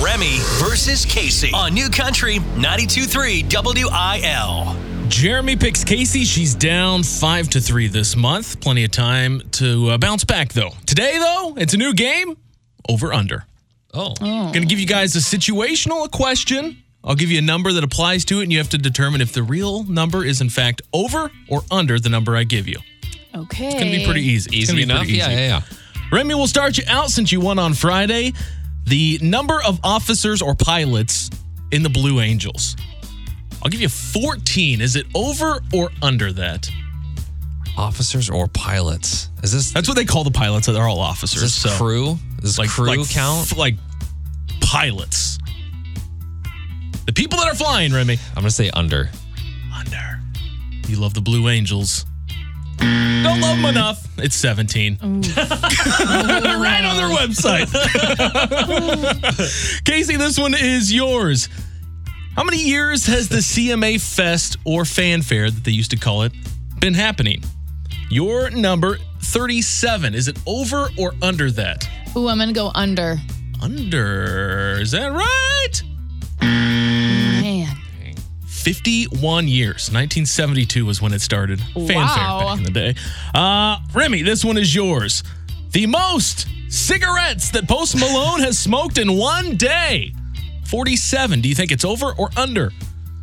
Remy 0.04 0.40
versus 0.58 1.06
Casey 1.06 1.52
on 1.54 1.76
New 1.76 1.90
Country 1.90 2.40
92.3 2.40 3.44
WIL. 3.54 4.89
Jeremy 5.10 5.56
picks 5.56 5.84
Casey. 5.84 6.24
She's 6.24 6.54
down 6.54 7.04
five 7.04 7.50
to 7.50 7.60
three 7.62 7.88
this 7.88 8.16
month. 8.16 8.62
Plenty 8.62 8.84
of 8.84 8.92
time 8.92 9.42
to 9.54 9.90
uh, 9.90 9.98
bounce 9.98 10.24
back, 10.24 10.54
though. 10.54 10.70
Today, 10.86 11.18
though, 11.18 11.56
it's 11.58 11.74
a 11.74 11.78
new 11.78 11.94
game. 11.94 12.38
Over 12.88 13.12
under. 13.14 13.46
Oh. 13.94 14.14
Going 14.16 14.54
to 14.54 14.66
give 14.66 14.80
you 14.80 14.86
guys 14.88 15.16
a 15.16 15.20
situational 15.20 16.06
a 16.06 16.10
question. 16.10 16.78
I'll 17.04 17.16
give 17.16 17.30
you 17.32 17.40
a 17.40 17.44
number 17.44 17.72
that 17.74 17.84
applies 17.84 18.24
to 18.26 18.40
it, 18.40 18.44
and 18.44 18.52
you 18.52 18.60
have 18.60 18.70
to 18.70 18.78
determine 18.78 19.20
if 19.22 19.34
the 19.34 19.44
real 19.44 19.84
number 19.84 20.24
is 20.24 20.42
in 20.42 20.50
fact 20.50 20.82
over 20.94 21.32
or 21.48 21.62
under 21.72 22.00
the 22.00 22.10
number 22.10 22.36
I 22.36 22.44
give 22.44 22.68
you. 22.68 22.78
Okay. 23.36 23.68
It's 23.68 23.76
going 23.76 23.92
to 23.92 23.98
be 23.98 24.06
pretty 24.06 24.22
easy. 24.24 24.50
It's 24.50 24.58
Easy 24.58 24.68
gonna 24.74 24.78
be 24.78 24.84
enough? 24.84 24.98
pretty 25.00 25.14
Yeah, 25.14 25.28
easy. 25.28 25.36
yeah, 25.42 25.48
yeah. 25.48 25.62
Remy, 26.12 26.36
we'll 26.36 26.48
start 26.48 26.78
you 26.78 26.84
out 26.88 27.10
since 27.10 27.32
you 27.32 27.40
won 27.40 27.58
on 27.60 27.74
Friday. 27.74 28.34
The 28.86 29.20
number 29.22 29.62
of 29.62 29.80
officers 29.84 30.42
or 30.42 30.56
pilots 30.56 31.30
in 31.72 31.84
the 31.84 31.90
Blue 31.90 32.20
Angels. 32.22 32.76
I'll 33.62 33.70
give 33.70 33.82
you 33.82 33.90
14. 33.90 34.82
Is 34.82 34.96
it 34.96 35.06
over 35.16 35.60
or 35.74 35.90
under 36.02 36.32
that? 36.34 36.70
Officers 37.78 38.30
or 38.30 38.48
pilots? 38.48 39.30
Is 39.44 39.54
this 39.54 39.72
That's 39.72 39.88
what 39.88 39.96
they 39.96 40.06
call 40.06 40.24
the 40.24 40.32
pilots. 40.32 40.68
They're 40.68 40.88
all 40.88 41.00
officers. 41.00 41.44
Is 41.44 41.64
this 41.64 41.72
so, 41.74 41.78
crew? 41.78 42.18
Does 42.42 42.58
like 42.58 42.70
crew 42.70 42.88
like, 42.88 43.10
count? 43.10 43.52
f- 43.52 43.58
like 43.58 43.76
pilots. 44.62 45.38
The 47.06 47.14
people 47.14 47.40
that 47.40 47.48
are 47.48 47.56
flying, 47.56 47.94
Remy. 47.94 48.18
I'm 48.30 48.36
gonna 48.36 48.52
say 48.52 48.70
under. 48.72 49.10
Under. 49.74 50.20
You 50.88 50.98
love 50.98 51.14
the 51.14 51.22
Blue 51.22 51.48
Angels. 51.50 52.06
Don't 52.78 53.42
love 53.42 53.58
them 53.58 53.66
enough. 53.66 54.08
It's 54.18 54.36
17. 54.36 54.98
right 55.02 55.10
on 56.84 56.98
their 56.98 57.10
website. 57.10 57.68
Casey, 59.86 60.16
this 60.16 60.40
one 60.40 60.54
is 60.54 60.94
yours. 60.94 61.50
How 62.40 62.46
many 62.46 62.64
years 62.64 63.06
has 63.08 63.28
the 63.28 63.40
CMA 63.40 64.00
Fest 64.00 64.56
or 64.64 64.86
Fan 64.86 65.24
Fair 65.24 65.52
that 65.52 65.66
they 65.66 65.72
used 65.72 65.92
to 65.92 65.98
call 65.98 66.22
it 66.22 66.32
been 66.80 66.94
happening? 66.94 67.44
Your 68.10 68.50
number 68.50 68.98
37. 69.24 70.16
Is 70.16 70.30
it 70.30 70.40
over 70.48 70.88
or 70.98 71.16
under 71.22 71.52
that? 71.52 71.86
Ooh, 72.16 72.30
I'm 72.30 72.38
gonna 72.38 72.54
go 72.54 72.72
under. 72.74 73.18
Under. 73.62 74.78
Is 74.80 74.92
that 74.92 75.12
right? 75.12 75.82
Man. 76.42 77.76
51 78.48 79.50
years. 79.50 79.90
1972 79.92 80.86
was 80.86 81.02
when 81.02 81.12
it 81.12 81.20
started. 81.20 81.60
Fan 81.74 81.88
Fair 81.88 81.98
Wow. 81.98 82.40
back 82.46 82.58
in 82.60 82.64
the 82.64 82.72
day. 82.72 82.96
Uh, 83.36 83.80
Remy, 83.94 84.22
this 84.22 84.46
one 84.46 84.58
is 84.58 84.74
yours. 84.74 85.24
The 85.74 85.88
most 85.88 86.48
cigarettes 86.70 87.50
that 87.50 87.68
Post 87.68 87.98
Malone 87.98 88.40
has 88.40 88.58
smoked 88.58 88.98
in 88.98 89.18
one 89.18 89.58
day. 89.58 90.14
47. 90.70 91.42
Do 91.42 91.50
you 91.50 91.56
think 91.56 91.72
it's 91.72 91.84
over 91.86 92.14
or 92.18 92.30
under? 92.38 92.72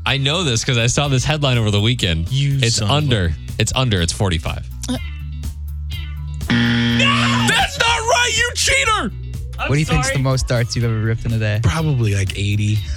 I 0.04 0.18
know 0.18 0.42
this 0.44 0.62
because 0.62 0.78
I 0.78 0.86
saw 0.88 1.08
this 1.08 1.24
headline 1.24 1.58
over 1.58 1.70
the 1.70 1.80
weekend. 1.80 2.30
You 2.30 2.58
it's 2.60 2.76
son 2.76 2.84
of 2.84 2.90
a- 2.90 2.94
under. 2.94 3.32
It's 3.58 3.72
under. 3.74 4.00
It's 4.00 4.12
45. 4.12 4.68
Uh. 4.88 4.96
That's 6.48 7.78
not 7.78 7.98
right, 7.98 8.32
you 8.36 8.50
cheater! 8.54 9.12
what 9.56 9.72
do 9.72 9.78
you 9.78 9.84
think's 9.86 10.10
the 10.10 10.18
most 10.18 10.46
darts 10.48 10.76
you've 10.76 10.84
ever 10.84 11.00
ripped 11.00 11.24
in 11.24 11.32
a 11.32 11.38
day? 11.38 11.60
Probably 11.62 12.14
like 12.14 12.36
80. 12.38 12.74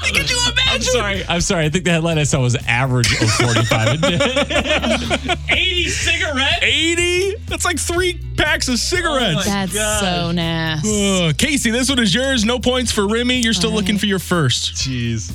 Could 0.00 0.30
you 0.30 0.38
imagine? 0.50 0.72
I'm 0.74 0.82
sorry. 0.82 1.24
I'm 1.28 1.40
sorry. 1.40 1.64
I 1.66 1.68
think 1.70 1.84
the 1.84 1.90
headline 1.92 2.18
I 2.18 2.24
saw 2.24 2.40
was 2.40 2.56
average 2.66 3.12
of 3.20 3.30
45 3.30 3.88
a 3.88 3.96
day. 5.26 5.34
80 5.48 5.88
cigarettes? 5.88 6.58
80? 6.62 7.36
That's 7.46 7.64
like 7.64 7.78
three 7.78 8.20
packs 8.36 8.68
of 8.68 8.78
cigarettes. 8.78 9.44
That's 9.46 9.72
so 10.00 10.32
nasty. 10.32 11.28
Uh, 11.28 11.32
Casey, 11.36 11.70
this 11.70 11.88
one 11.88 11.98
is 11.98 12.14
yours. 12.14 12.44
No 12.44 12.58
points 12.58 12.92
for 12.92 13.06
Remy. 13.06 13.40
You're 13.40 13.52
still 13.54 13.72
looking 13.72 13.98
for 13.98 14.06
your 14.06 14.18
first. 14.18 14.74
Jeez. 14.74 15.32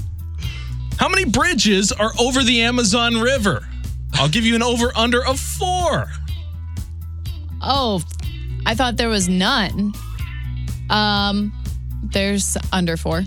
How 0.97 1.09
many 1.09 1.25
bridges 1.25 1.91
are 1.91 2.11
over 2.19 2.43
the 2.43 2.61
Amazon 2.61 3.19
River? 3.21 3.67
I'll 4.15 4.29
give 4.29 4.45
you 4.45 4.55
an 4.55 4.61
over 4.63 4.91
under 4.95 5.25
of 5.25 5.39
four. 5.39 6.11
Oh, 7.61 8.01
I 8.65 8.75
thought 8.75 8.97
there 8.97 9.09
was 9.09 9.29
none. 9.29 9.93
Um, 10.89 11.53
there's 12.03 12.57
under 12.73 12.97
four. 12.97 13.23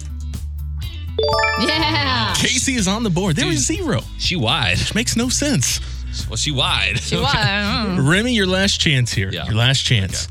Yeah. 1.61 2.35
Casey 2.37 2.75
is 2.75 2.89
on 2.89 3.03
the 3.03 3.11
board. 3.11 3.37
There 3.37 3.47
was 3.47 3.65
zero. 3.67 4.01
She 4.19 4.37
wide. 4.37 4.79
Which 4.79 4.95
makes 4.95 5.17
no 5.17 5.29
sense. 5.29 5.81
Well, 6.29 6.37
she 6.37 6.53
wide. 6.53 6.99
She 7.01 7.17
was. 7.17 7.99
Remy, 7.99 8.35
your 8.35 8.47
last 8.47 8.81
chance 8.81 9.13
here. 9.13 9.31
Yeah. 9.33 9.47
Your 9.47 9.55
last 9.55 9.83
chance. 9.85 10.29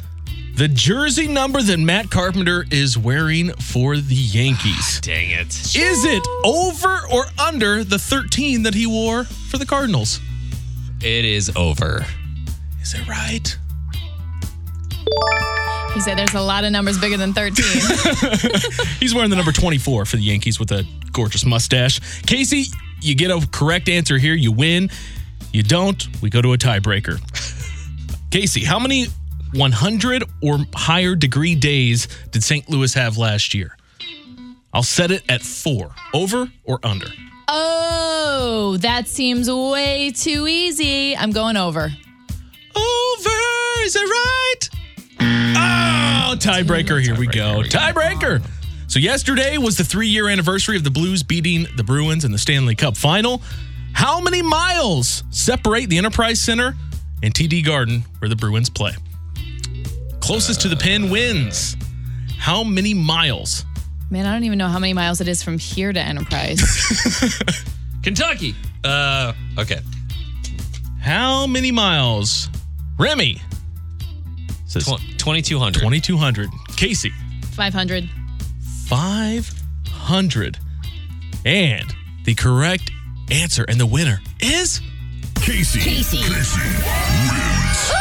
The 0.56 0.68
jersey 0.68 1.28
number 1.28 1.62
that 1.64 1.80
Matt 1.80 2.12
Carpenter 2.12 2.66
is 2.70 2.96
wearing 2.98 3.52
for 3.54 3.98
the 3.98 4.14
Yankees. 4.16 4.98
Ah, 4.98 5.00
dang 5.02 5.32
it. 5.32 5.48
Is 5.76 6.06
it 6.06 6.24
over 6.46 7.02
or 7.12 7.26
under 7.40 7.84
the 7.84 7.98
13 7.98 8.64
that 8.64 8.76
he 8.76 8.86
wore 8.86 9.24
for 9.24 9.58
the 9.58 9.66
Cardinals? 9.66 10.20
It 11.02 11.26
is 11.26 11.52
over. 11.56 12.06
Is 12.82 12.94
it 12.94 13.08
right? 13.08 13.58
He 15.94 16.00
said 16.00 16.18
there's 16.18 16.34
a 16.34 16.42
lot 16.42 16.64
of 16.64 16.72
numbers 16.72 17.00
bigger 17.00 17.18
than 17.18 17.34
13. 17.34 17.64
He's 19.00 19.14
wearing 19.14 19.30
the 19.30 19.36
number 19.36 19.52
24 19.52 20.06
for 20.06 20.16
the 20.16 20.24
Yankees 20.24 20.60
with 20.60 20.72
a 20.72 20.86
gorgeous 21.12 21.46
mustache. 21.46 22.00
Casey, 22.26 22.66
you 23.02 23.16
get 23.16 23.30
a 23.30 23.48
correct 23.52 23.88
answer 23.90 24.18
here. 24.18 24.34
You 24.34 24.52
win. 24.52 24.90
You 25.52 25.62
don't, 25.62 26.08
we 26.22 26.30
go 26.32 26.42
to 26.42 26.54
a 26.54 26.58
tiebreaker. 26.58 27.20
Casey, 28.32 28.64
how 28.64 28.80
many 28.80 29.06
100 29.54 30.24
or 30.42 30.58
higher 30.74 31.14
degree 31.16 31.54
days 31.54 32.08
did 32.32 32.44
St. 32.44 32.68
Louis 32.70 32.92
have 32.96 33.18
last 33.18 33.54
year? 33.54 33.78
I'll 34.74 34.82
set 34.82 35.12
it 35.12 35.24
at 35.30 35.44
four. 35.44 35.94
Over 36.14 36.52
or 36.64 36.80
under? 36.84 37.08
oh, 37.48 38.78
that 38.80 39.08
seems 39.08 39.52
way 39.52 40.12
too 40.16 40.48
easy. 40.48 41.16
I'm 41.16 41.32
going 41.32 41.58
over. 41.58 41.92
Over. 42.76 43.40
Is 43.84 43.94
that 43.94 44.00
right? 44.00 44.33
Oh, 46.34 46.36
tiebreaker. 46.36 47.00
Here 47.00 47.16
we 47.16 47.28
go. 47.28 47.62
Tiebreaker. 47.62 48.44
So, 48.88 48.98
yesterday 48.98 49.60
was 49.60 49.78
the 49.78 49.84
three 49.84 50.08
year 50.08 50.30
anniversary 50.30 50.76
of 50.76 50.84
the 50.84 50.90
Blues 50.90 51.22
beating 51.22 51.68
the 51.78 51.84
Bruins 51.84 52.26
in 52.26 52.32
the 52.32 52.40
Stanley 52.40 52.74
Cup 52.74 52.98
final. 52.98 53.44
How 53.94 54.20
many 54.20 54.42
miles 54.42 55.24
separate 55.30 55.90
the 55.90 56.00
Enterprise 56.00 56.42
Center 56.42 56.76
and 57.22 57.36
TD 57.36 57.64
Garden 57.64 58.04
where 58.18 58.30
the 58.30 58.36
Bruins 58.36 58.68
play? 58.68 58.94
Closest 60.22 60.62
to 60.62 60.70
the 60.70 60.76
pin 60.76 61.12
wins. 61.12 61.78
How 62.40 62.64
many 62.64 62.96
miles? 62.96 63.64
Man, 64.10 64.26
I 64.26 64.34
don't 64.34 64.44
even 64.44 64.58
know 64.58 64.70
how 64.70 64.80
many 64.80 64.94
miles 64.94 65.22
it 65.22 65.28
is 65.28 65.44
from 65.44 65.60
here 65.60 65.94
to 65.94 66.00
Enterprise. 66.00 66.64
Kentucky. 68.04 68.56
Uh, 68.84 69.34
okay. 69.60 69.82
How 71.00 71.46
many 71.46 71.72
miles? 71.72 72.50
Remy 72.98 73.40
says 74.74 74.86
2,200. 75.18 75.80
2,200. 75.80 76.50
Casey. 76.76 77.12
500. 77.52 78.10
500. 78.88 80.58
And 81.46 81.94
the 82.26 82.34
correct 82.34 82.90
answer 83.30 83.64
and 83.68 83.80
the 83.80 83.86
winner 83.86 84.20
is 84.40 84.82
Casey. 85.36 85.80
Casey. 85.80 86.18
Casey 86.18 86.30
wins. 86.30 87.92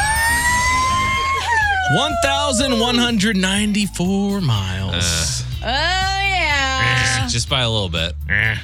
1,194 1.94 4.40
miles. 4.40 5.42
Oh, 5.62 5.66
yeah. 5.66 7.20
Eh, 7.22 7.28
just 7.28 7.50
by 7.50 7.60
a 7.60 7.68
little 7.70 7.90
bit. 7.90 8.14
Eh. 8.30 8.56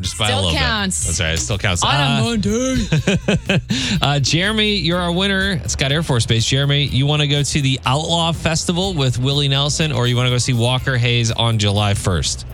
Just 0.00 0.18
by 0.18 0.24
a 0.26 0.28
Still 0.28 0.42
little 0.42 0.58
counts. 0.58 1.00
bit. 1.02 1.06
That's 1.06 1.20
right. 1.20 1.34
It 1.34 1.38
still 1.38 1.58
counts. 1.58 1.82
On 1.84 1.94
a 1.94 1.98
Uh, 1.98 2.22
Monday. 2.24 3.98
uh, 4.02 4.18
Jeremy, 4.20 4.76
you're 4.76 4.98
our 4.98 5.12
winner 5.12 5.60
at 5.62 5.70
Scott 5.70 5.92
Air 5.92 6.02
Force 6.02 6.26
Base. 6.26 6.44
Jeremy, 6.44 6.84
you 6.86 7.06
want 7.06 7.22
to 7.22 7.28
go 7.28 7.42
to 7.42 7.60
the 7.62 7.78
Outlaw 7.86 8.32
Festival 8.32 8.92
with 8.94 9.18
Willie 9.18 9.48
Nelson, 9.48 9.92
or 9.92 10.06
you 10.06 10.16
want 10.16 10.26
to 10.26 10.30
go 10.30 10.38
see 10.38 10.52
Walker 10.52 10.96
Hayes 10.96 11.30
on 11.30 11.58
July 11.58 11.94
1st? 11.94 12.44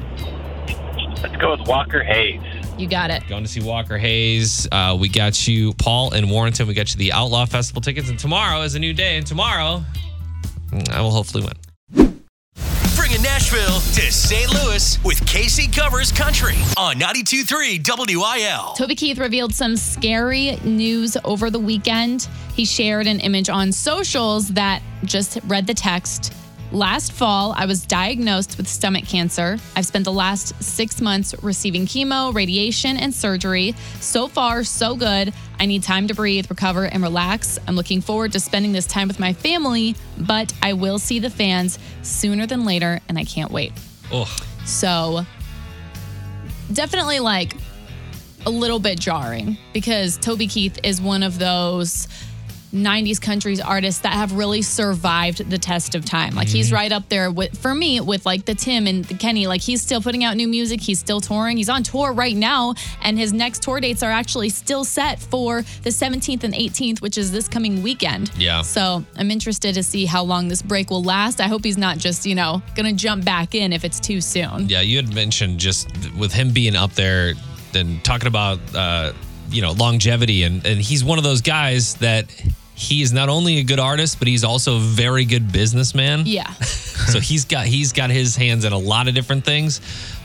Let's 1.22 1.36
go 1.36 1.56
with 1.56 1.66
Walker 1.66 2.02
Hayes. 2.04 2.40
You 2.78 2.86
got 2.88 3.10
it. 3.10 3.26
Going 3.28 3.42
to 3.44 3.48
see 3.50 3.60
Walker 3.62 3.98
Hayes. 3.98 4.68
Uh, 4.70 4.96
we 5.00 5.08
got 5.08 5.46
you, 5.48 5.72
Paul 5.74 6.12
and 6.12 6.30
Warrenton. 6.30 6.66
We 6.66 6.74
got 6.74 6.90
you 6.92 6.98
the 6.98 7.12
Outlaw 7.12 7.46
Festival 7.46 7.82
tickets. 7.82 8.08
And 8.10 8.18
tomorrow 8.18 8.62
is 8.62 8.74
a 8.74 8.78
new 8.78 8.92
day. 8.94 9.16
And 9.18 9.26
tomorrow, 9.26 9.82
mm, 10.70 10.88
I 10.90 11.00
will 11.02 11.10
hopefully 11.10 11.42
win. 11.44 11.52
Nashville 13.50 13.80
to 13.94 14.12
St. 14.12 14.48
Louis 14.52 15.02
with 15.02 15.26
Casey 15.26 15.66
Covers 15.66 16.12
Country 16.12 16.54
on 16.76 16.96
92.3 16.96 18.16
WIL. 18.16 18.74
Toby 18.74 18.94
Keith 18.94 19.18
revealed 19.18 19.52
some 19.52 19.76
scary 19.76 20.56
news 20.62 21.16
over 21.24 21.50
the 21.50 21.58
weekend. 21.58 22.28
He 22.54 22.64
shared 22.64 23.08
an 23.08 23.18
image 23.18 23.48
on 23.48 23.72
socials 23.72 24.50
that 24.50 24.82
just 25.04 25.40
read 25.46 25.66
the 25.66 25.74
text. 25.74 26.32
Last 26.72 27.10
fall, 27.10 27.52
I 27.56 27.66
was 27.66 27.84
diagnosed 27.84 28.56
with 28.56 28.68
stomach 28.68 29.04
cancer. 29.04 29.58
I've 29.74 29.86
spent 29.86 30.04
the 30.04 30.12
last 30.12 30.62
six 30.62 31.00
months 31.00 31.34
receiving 31.42 31.84
chemo, 31.84 32.32
radiation, 32.32 32.96
and 32.96 33.12
surgery. 33.12 33.74
So 33.98 34.28
far, 34.28 34.62
so 34.62 34.94
good. 34.94 35.34
I 35.58 35.66
need 35.66 35.82
time 35.82 36.06
to 36.06 36.14
breathe, 36.14 36.46
recover, 36.48 36.84
and 36.84 37.02
relax. 37.02 37.58
I'm 37.66 37.74
looking 37.74 38.00
forward 38.00 38.30
to 38.32 38.40
spending 38.40 38.70
this 38.70 38.86
time 38.86 39.08
with 39.08 39.18
my 39.18 39.32
family, 39.32 39.96
but 40.16 40.52
I 40.62 40.74
will 40.74 41.00
see 41.00 41.18
the 41.18 41.28
fans 41.28 41.76
sooner 42.02 42.46
than 42.46 42.64
later, 42.64 43.00
and 43.08 43.18
I 43.18 43.24
can't 43.24 43.50
wait. 43.50 43.72
Oh, 44.12 44.32
So 44.64 45.26
definitely 46.72 47.18
like 47.18 47.56
a 48.46 48.50
little 48.50 48.78
bit 48.78 48.98
jarring 48.98 49.58
because 49.72 50.16
Toby 50.18 50.46
Keith 50.46 50.78
is 50.84 51.00
one 51.00 51.24
of 51.24 51.40
those 51.40 52.06
90s 52.72 53.20
countries 53.20 53.60
artists 53.60 54.02
that 54.02 54.12
have 54.12 54.32
really 54.32 54.62
survived 54.62 55.48
the 55.50 55.58
test 55.58 55.94
of 55.94 56.04
time. 56.04 56.34
Like 56.34 56.48
he's 56.48 56.72
right 56.72 56.92
up 56.92 57.08
there 57.08 57.30
with 57.30 57.58
for 57.58 57.74
me 57.74 58.00
with 58.00 58.24
like 58.24 58.44
the 58.44 58.54
Tim 58.54 58.86
and 58.86 59.04
the 59.04 59.14
Kenny. 59.14 59.46
Like 59.46 59.60
he's 59.60 59.82
still 59.82 60.00
putting 60.00 60.24
out 60.24 60.36
new 60.36 60.48
music, 60.48 60.80
he's 60.80 60.98
still 60.98 61.20
touring. 61.20 61.56
He's 61.56 61.68
on 61.68 61.82
tour 61.82 62.12
right 62.12 62.36
now 62.36 62.74
and 63.02 63.18
his 63.18 63.32
next 63.32 63.62
tour 63.62 63.80
dates 63.80 64.02
are 64.02 64.10
actually 64.10 64.48
still 64.50 64.84
set 64.84 65.18
for 65.18 65.62
the 65.82 65.90
17th 65.90 66.44
and 66.44 66.54
18th, 66.54 67.00
which 67.02 67.18
is 67.18 67.32
this 67.32 67.48
coming 67.48 67.82
weekend. 67.82 68.30
Yeah. 68.36 68.62
So, 68.62 69.04
I'm 69.16 69.30
interested 69.30 69.74
to 69.74 69.82
see 69.82 70.06
how 70.06 70.22
long 70.22 70.48
this 70.48 70.62
break 70.62 70.90
will 70.90 71.02
last. 71.02 71.40
I 71.40 71.48
hope 71.48 71.64
he's 71.64 71.78
not 71.78 71.98
just, 71.98 72.24
you 72.26 72.34
know, 72.34 72.62
going 72.74 72.86
to 72.86 72.92
jump 73.00 73.24
back 73.24 73.54
in 73.54 73.72
if 73.72 73.84
it's 73.84 74.00
too 74.00 74.20
soon. 74.20 74.68
yeah. 74.68 74.80
You 74.80 74.96
had 74.96 75.14
mentioned 75.14 75.58
just 75.58 75.88
with 76.18 76.32
him 76.32 76.50
being 76.52 76.76
up 76.76 76.92
there 76.92 77.34
and 77.74 78.02
talking 78.04 78.26
about, 78.28 78.58
uh, 78.74 79.12
you 79.50 79.62
know, 79.62 79.72
longevity. 79.72 80.42
And, 80.44 80.64
and 80.66 80.80
he's 80.80 81.04
one 81.04 81.18
of 81.18 81.24
those 81.24 81.40
guys 81.40 81.94
that 81.96 82.26
he 82.80 83.02
is 83.02 83.12
not 83.12 83.28
only 83.28 83.58
a 83.58 83.62
good 83.62 83.78
artist, 83.78 84.18
but 84.18 84.26
he's 84.26 84.42
also 84.42 84.76
a 84.76 84.80
very 84.80 85.24
good 85.26 85.52
businessman. 85.52 86.22
Yeah. 86.26 86.50
so 86.62 87.20
he's 87.20 87.44
got 87.44 87.66
he's 87.66 87.92
got 87.92 88.08
his 88.10 88.36
hands 88.36 88.64
in 88.64 88.72
a 88.72 88.78
lot 88.78 89.06
of 89.08 89.14
different 89.14 89.44
things. 89.44 89.80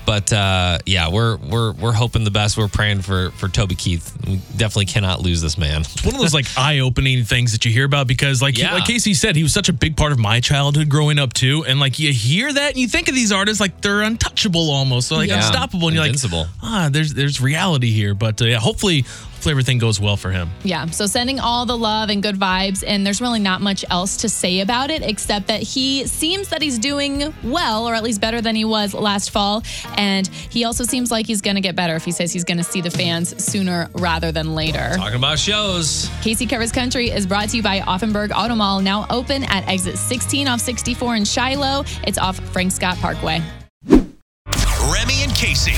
But 0.06 0.32
uh, 0.32 0.78
yeah, 0.86 1.10
we're 1.10 1.36
we're 1.38 1.72
we're 1.74 1.92
hoping 1.92 2.24
the 2.26 2.32
best. 2.32 2.58
We're 2.60 2.68
praying 2.68 3.02
for 3.02 3.32
for 3.32 3.48
Toby 3.50 3.74
Keith. 3.74 4.16
We 4.28 4.36
definitely 4.56 4.86
cannot 4.86 5.22
lose 5.22 5.42
this 5.42 5.58
man. 5.58 5.82
It's 5.82 6.06
one 6.06 6.14
of 6.14 6.22
those 6.22 6.34
like 6.34 6.46
eye-opening 6.58 7.24
things 7.24 7.54
that 7.54 7.66
you 7.66 7.72
hear 7.72 7.86
about 7.86 8.06
because 8.08 8.40
like 8.40 8.56
Yeah. 8.58 8.74
like 8.76 8.86
Casey 8.86 9.16
said 9.16 9.36
he 9.36 9.42
was 9.44 9.52
such 9.52 9.68
a 9.68 9.74
big 9.74 9.98
part 9.98 10.12
of 10.12 10.20
my 10.20 10.40
childhood 10.42 10.90
growing 10.90 11.18
up 11.18 11.34
too 11.34 11.66
and 11.68 11.80
like 11.80 11.98
you 11.98 12.14
hear 12.14 12.54
that 12.54 12.70
and 12.74 12.78
you 12.78 12.88
think 12.88 13.10
of 13.10 13.16
these 13.16 13.32
artists 13.32 13.60
like 13.60 13.82
they're 13.82 14.02
untouchable 14.04 14.70
almost 14.70 15.08
so 15.08 15.16
like 15.16 15.30
Yeah. 15.30 15.38
unstoppable 15.38 15.88
and 15.88 15.96
you're 15.98 16.06
like 16.08 16.48
ah 16.62 16.90
there's 16.92 17.14
there's 17.16 17.42
reality 17.42 17.90
here 17.92 18.14
but 18.14 18.40
uh, 18.42 18.46
yeah 18.46 18.60
hopefully 18.60 19.06
hopefully 19.36 19.52
everything 19.52 19.78
goes 19.78 20.00
well 20.00 20.18
for 20.18 20.32
him 20.32 20.50
Yeah. 20.64 20.86
So 20.88 21.06
sending 21.06 21.40
all 21.40 21.66
the 21.66 21.78
love 21.78 22.10
and 22.10 22.24
good 22.24 22.36
vibes. 22.36 22.84
And 22.86 23.06
there's 23.06 23.22
really 23.22 23.40
not 23.40 23.62
much 23.62 23.86
else 23.90 24.18
to 24.18 24.30
say 24.30 24.62
about 24.62 24.90
it 24.90 25.02
except 25.04 25.48
that 25.48 25.62
he 25.62 26.08
seems 26.08 26.50
that 26.50 26.62
he's 26.62 26.80
doing 26.80 27.34
well, 27.44 27.88
or 27.88 27.94
at 27.96 28.04
least 28.04 28.22
better 28.22 28.42
than 28.42 28.56
he 28.56 28.66
was 28.66 28.94
last 28.94 29.32
fall. 29.32 29.64
And 29.98 30.28
he 30.28 30.64
also 30.66 30.84
seems 30.84 31.12
like 31.12 31.28
he's 31.28 31.42
going 31.42 31.56
to 31.56 31.62
get 31.62 31.76
better 31.76 31.96
if 31.96 32.06
he 32.06 32.12
says 32.12 32.32
he's 32.32 32.44
going 32.44 32.58
to 32.58 32.64
see 32.64 32.82
the 32.82 32.90
fans 32.90 33.44
sooner 33.44 33.90
rather 33.94 34.32
than 34.32 34.56
later. 34.56 34.92
Talking 34.96 35.18
about 35.18 35.38
shows. 35.40 36.10
Casey 36.22 36.46
Covers 36.46 36.72
Country 36.72 37.10
is 37.12 37.26
brought 37.28 37.50
to 37.50 37.58
you 37.58 37.64
by 37.64 37.80
Auffenberg 37.82 38.32
Auto 38.36 38.56
Mall, 38.56 38.82
now 38.82 39.06
open 39.10 39.44
at 39.46 39.68
exit 39.68 39.98
16 39.98 40.48
off 40.48 40.62
64 40.62 41.16
in 41.18 41.26
Shiloh. 41.26 41.84
It's 42.08 42.18
off 42.18 42.40
Frank 42.52 42.72
Scott 42.72 42.98
Parkway. 42.98 43.42
Remy 43.88 45.24
and 45.24 45.34
Casey. 45.36 45.74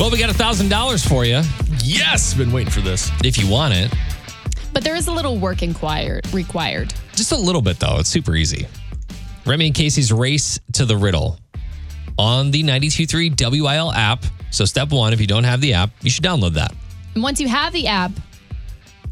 Well, 0.00 0.10
we 0.10 0.18
got 0.18 0.30
a 0.30 0.34
thousand 0.34 0.70
dollars 0.70 1.06
for 1.06 1.26
you 1.26 1.42
yes 1.84 2.34
been 2.34 2.52
waiting 2.52 2.70
for 2.70 2.80
this 2.80 3.10
if 3.24 3.36
you 3.36 3.48
want 3.48 3.74
it. 3.74 3.92
But 4.72 4.84
there 4.84 4.94
is 4.94 5.08
a 5.08 5.12
little 5.12 5.36
work 5.36 5.62
inquired, 5.62 6.32
required. 6.32 6.94
Just 7.14 7.32
a 7.32 7.36
little 7.36 7.60
bit 7.60 7.78
though. 7.78 7.98
It's 7.98 8.08
super 8.08 8.34
easy. 8.34 8.66
Remy 9.44 9.66
and 9.66 9.74
Casey's 9.74 10.12
race 10.12 10.58
to 10.72 10.84
the 10.84 10.96
riddle 10.96 11.38
on 12.18 12.50
the 12.50 12.62
923 12.62 13.34
WIL 13.38 13.92
app. 13.92 14.24
So 14.50 14.64
step 14.64 14.90
one, 14.90 15.12
if 15.12 15.20
you 15.20 15.26
don't 15.26 15.44
have 15.44 15.60
the 15.60 15.74
app, 15.74 15.90
you 16.02 16.10
should 16.10 16.24
download 16.24 16.54
that. 16.54 16.72
And 17.14 17.22
once 17.22 17.40
you 17.40 17.48
have 17.48 17.72
the 17.72 17.86
app, 17.86 18.12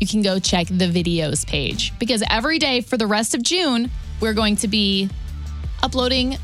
you 0.00 0.06
can 0.06 0.22
go 0.22 0.38
check 0.38 0.68
the 0.68 0.86
videos 0.86 1.46
page 1.46 1.92
because 1.98 2.22
every 2.30 2.58
day 2.58 2.80
for 2.80 2.96
the 2.96 3.06
rest 3.06 3.34
of 3.34 3.42
June, 3.42 3.90
we're 4.20 4.34
going 4.34 4.56
to 4.56 4.68
be 4.68 5.10
uploading 5.82 6.38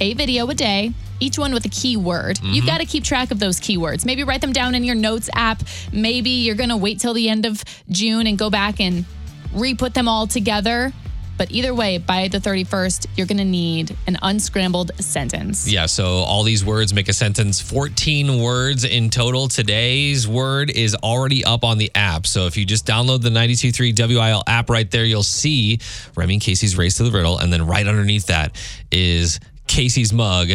a 0.00 0.14
video 0.14 0.48
a 0.48 0.54
day, 0.54 0.92
each 1.20 1.38
one 1.38 1.52
with 1.52 1.64
a 1.64 1.68
keyword. 1.68 2.40
You've 2.42 2.64
mm-hmm. 2.64 2.66
got 2.66 2.78
to 2.78 2.86
keep 2.86 3.04
track 3.04 3.30
of 3.30 3.38
those 3.38 3.60
keywords. 3.60 4.04
Maybe 4.04 4.24
write 4.24 4.40
them 4.40 4.52
down 4.52 4.74
in 4.74 4.84
your 4.84 4.94
notes 4.94 5.30
app. 5.34 5.62
Maybe 5.92 6.30
you're 6.30 6.56
going 6.56 6.70
to 6.70 6.76
wait 6.76 7.00
till 7.00 7.14
the 7.14 7.28
end 7.28 7.46
of 7.46 7.62
June 7.90 8.26
and 8.26 8.38
go 8.38 8.50
back 8.50 8.80
and 8.80 9.04
re 9.52 9.74
put 9.74 9.94
them 9.94 10.08
all 10.08 10.26
together. 10.26 10.92
But 11.40 11.52
either 11.52 11.74
way, 11.74 11.96
by 11.96 12.28
the 12.28 12.36
31st, 12.36 13.06
you're 13.16 13.26
going 13.26 13.38
to 13.38 13.46
need 13.46 13.96
an 14.06 14.18
unscrambled 14.20 14.90
sentence. 15.02 15.66
Yeah, 15.66 15.86
so 15.86 16.04
all 16.04 16.42
these 16.42 16.66
words 16.66 16.92
make 16.92 17.08
a 17.08 17.14
sentence, 17.14 17.62
14 17.62 18.42
words 18.42 18.84
in 18.84 19.08
total. 19.08 19.48
Today's 19.48 20.28
word 20.28 20.68
is 20.68 20.94
already 20.96 21.42
up 21.42 21.64
on 21.64 21.78
the 21.78 21.90
app. 21.94 22.26
So 22.26 22.44
if 22.44 22.58
you 22.58 22.66
just 22.66 22.84
download 22.86 23.22
the 23.22 23.30
923 23.30 23.94
WIL 23.96 24.42
app 24.46 24.68
right 24.68 24.90
there, 24.90 25.06
you'll 25.06 25.22
see 25.22 25.78
Remy 26.14 26.34
and 26.34 26.42
Casey's 26.42 26.76
Race 26.76 26.98
to 26.98 27.04
the 27.04 27.10
Riddle. 27.10 27.38
And 27.38 27.50
then 27.50 27.66
right 27.66 27.86
underneath 27.86 28.26
that 28.26 28.54
is 28.92 29.40
Casey's 29.66 30.12
mug 30.12 30.50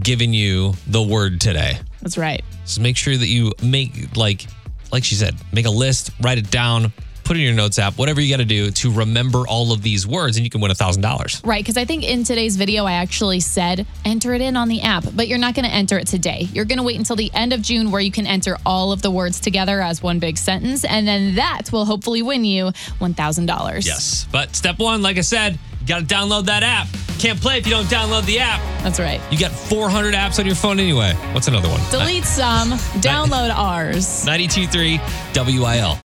giving 0.00 0.32
you 0.32 0.74
the 0.86 1.02
word 1.02 1.40
today. 1.40 1.78
That's 2.02 2.18
right. 2.18 2.42
So 2.64 2.82
make 2.82 2.96
sure 2.96 3.16
that 3.16 3.26
you 3.26 3.52
make, 3.62 4.16
like, 4.16 4.46
like 4.92 5.04
she 5.04 5.14
said, 5.14 5.34
make 5.52 5.66
a 5.66 5.70
list, 5.70 6.10
write 6.20 6.38
it 6.38 6.50
down, 6.50 6.92
put 7.24 7.36
it 7.36 7.40
in 7.40 7.46
your 7.46 7.54
notes 7.54 7.78
app, 7.78 7.98
whatever 7.98 8.20
you 8.20 8.32
got 8.32 8.38
to 8.38 8.44
do 8.44 8.70
to 8.70 8.92
remember 8.92 9.46
all 9.48 9.72
of 9.72 9.82
these 9.82 10.06
words, 10.06 10.36
and 10.36 10.44
you 10.44 10.50
can 10.50 10.60
win 10.60 10.70
a 10.70 10.74
$1,000. 10.74 11.44
Right, 11.44 11.62
because 11.62 11.76
I 11.76 11.84
think 11.84 12.04
in 12.04 12.22
today's 12.22 12.56
video, 12.56 12.84
I 12.84 12.92
actually 12.92 13.40
said 13.40 13.84
enter 14.04 14.32
it 14.34 14.40
in 14.40 14.56
on 14.56 14.68
the 14.68 14.82
app, 14.82 15.04
but 15.14 15.26
you're 15.26 15.38
not 15.38 15.54
going 15.54 15.64
to 15.64 15.74
enter 15.74 15.98
it 15.98 16.06
today. 16.06 16.48
You're 16.52 16.64
going 16.64 16.78
to 16.78 16.84
wait 16.84 16.98
until 16.98 17.16
the 17.16 17.30
end 17.34 17.52
of 17.52 17.62
June 17.62 17.90
where 17.90 18.00
you 18.00 18.12
can 18.12 18.26
enter 18.26 18.56
all 18.64 18.92
of 18.92 19.02
the 19.02 19.10
words 19.10 19.40
together 19.40 19.80
as 19.80 20.02
one 20.02 20.20
big 20.20 20.38
sentence, 20.38 20.84
and 20.84 21.06
then 21.06 21.34
that 21.34 21.72
will 21.72 21.84
hopefully 21.84 22.22
win 22.22 22.44
you 22.44 22.66
$1,000. 23.00 23.84
Yes. 23.84 24.26
But 24.30 24.54
step 24.54 24.78
one, 24.78 25.02
like 25.02 25.18
I 25.18 25.22
said, 25.22 25.58
you 25.80 25.86
got 25.86 26.08
to 26.08 26.14
download 26.14 26.46
that 26.46 26.62
app. 26.62 26.86
Can't 27.18 27.40
play 27.40 27.56
if 27.58 27.66
you 27.66 27.72
don't 27.72 27.86
download 27.86 28.26
the 28.26 28.38
app. 28.38 28.60
That's 28.82 29.00
right. 29.00 29.20
You 29.32 29.38
got 29.38 29.50
400 29.50 30.14
apps 30.14 30.38
on 30.38 30.44
your 30.46 30.54
phone 30.54 30.78
anyway. 30.78 31.14
What's 31.32 31.48
another 31.48 31.68
one? 31.68 31.80
Delete 31.90 32.24
some, 32.24 32.72
download 33.00 33.50
ours. 33.54 34.24
923 34.26 35.00
WIL. 35.34 35.98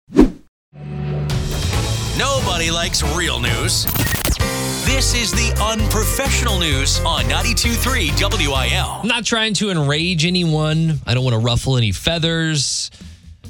Nobody 2.16 2.70
likes 2.70 3.02
real 3.16 3.40
news. 3.40 3.86
This 4.84 5.14
is 5.14 5.32
the 5.32 5.52
unprofessional 5.62 6.58
news 6.58 7.00
on 7.00 7.24
92.3 7.24 8.46
WIL. 8.48 9.00
I'm 9.02 9.08
not 9.08 9.24
trying 9.24 9.54
to 9.54 9.70
enrage 9.70 10.24
anyone. 10.24 11.00
I 11.06 11.14
don't 11.14 11.24
want 11.24 11.34
to 11.34 11.40
ruffle 11.40 11.76
any 11.76 11.92
feathers. 11.92 12.90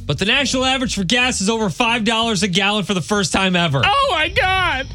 But 0.07 0.19
the 0.19 0.25
national 0.25 0.65
average 0.65 0.95
for 0.95 1.05
gas 1.05 1.41
is 1.41 1.51
over 1.51 1.67
$5 1.67 2.43
a 2.43 2.49
gallon 2.49 2.85
for 2.85 2.95
the 2.95 3.03
first 3.03 3.33
time 3.33 3.55
ever. 3.55 3.83
oh 3.85 4.09
my 4.11 4.29
god 4.29 4.87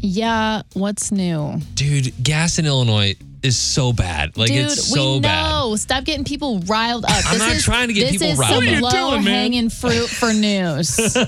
Yeah, 0.00 0.62
what's 0.72 1.12
new? 1.12 1.60
Dude, 1.74 2.12
gas 2.22 2.58
in 2.58 2.66
Illinois 2.66 3.16
is 3.42 3.56
so 3.56 3.92
bad. 3.92 4.36
Like 4.36 4.48
Dude, 4.48 4.66
it's 4.66 4.88
so 4.88 5.14
we 5.14 5.20
bad. 5.20 5.78
Stop 5.78 6.04
getting 6.04 6.24
people 6.24 6.60
riled 6.60 7.04
up. 7.04 7.10
I'm 7.10 7.38
this 7.38 7.38
not 7.38 7.56
is, 7.56 7.64
trying 7.64 7.88
to 7.88 7.94
get 7.94 8.12
this 8.12 8.12
people 8.12 8.28
is 8.28 8.38
riled 8.38 8.64
some 8.64 8.74
up. 8.74 8.82
What 8.82 8.94
are 8.94 8.98
you 8.98 9.02
low 9.02 9.10
doing, 9.12 9.24
man? 9.24 9.34
hanging 9.34 9.70
fruit 9.70 10.08
for 10.08 10.32
news. 10.32 10.98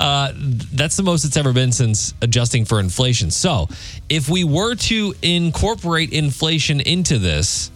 Uh, 0.00 0.32
that's 0.34 0.96
the 0.96 1.02
most 1.02 1.24
it's 1.24 1.36
ever 1.36 1.52
been 1.52 1.70
since 1.70 2.14
adjusting 2.20 2.64
for 2.64 2.80
inflation. 2.80 3.30
So, 3.30 3.68
if 4.08 4.28
we 4.28 4.42
were 4.44 4.74
to 4.74 5.14
incorporate 5.22 6.12
inflation 6.12 6.80
into 6.80 7.18
this, 7.18 7.70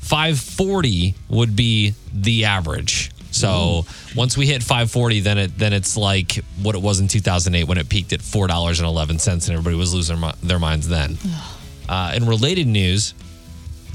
540 0.00 1.14
would 1.30 1.56
be 1.56 1.94
the 2.12 2.44
average. 2.44 3.01
So 3.42 3.84
once 4.16 4.36
we 4.36 4.46
hit 4.46 4.62
540, 4.62 5.20
then 5.20 5.38
it 5.38 5.58
then 5.58 5.72
it's 5.72 5.96
like 5.96 6.36
what 6.62 6.74
it 6.74 6.82
was 6.82 7.00
in 7.00 7.08
2008 7.08 7.64
when 7.64 7.78
it 7.78 7.88
peaked 7.88 8.12
at 8.12 8.22
four 8.22 8.46
dollars 8.46 8.80
and 8.80 8.86
eleven 8.86 9.18
cents, 9.18 9.48
and 9.48 9.56
everybody 9.56 9.76
was 9.76 9.92
losing 9.92 10.22
their 10.42 10.58
minds 10.58 10.88
then. 10.88 11.18
Uh, 11.88 12.12
in 12.14 12.26
related 12.26 12.66
news, 12.66 13.14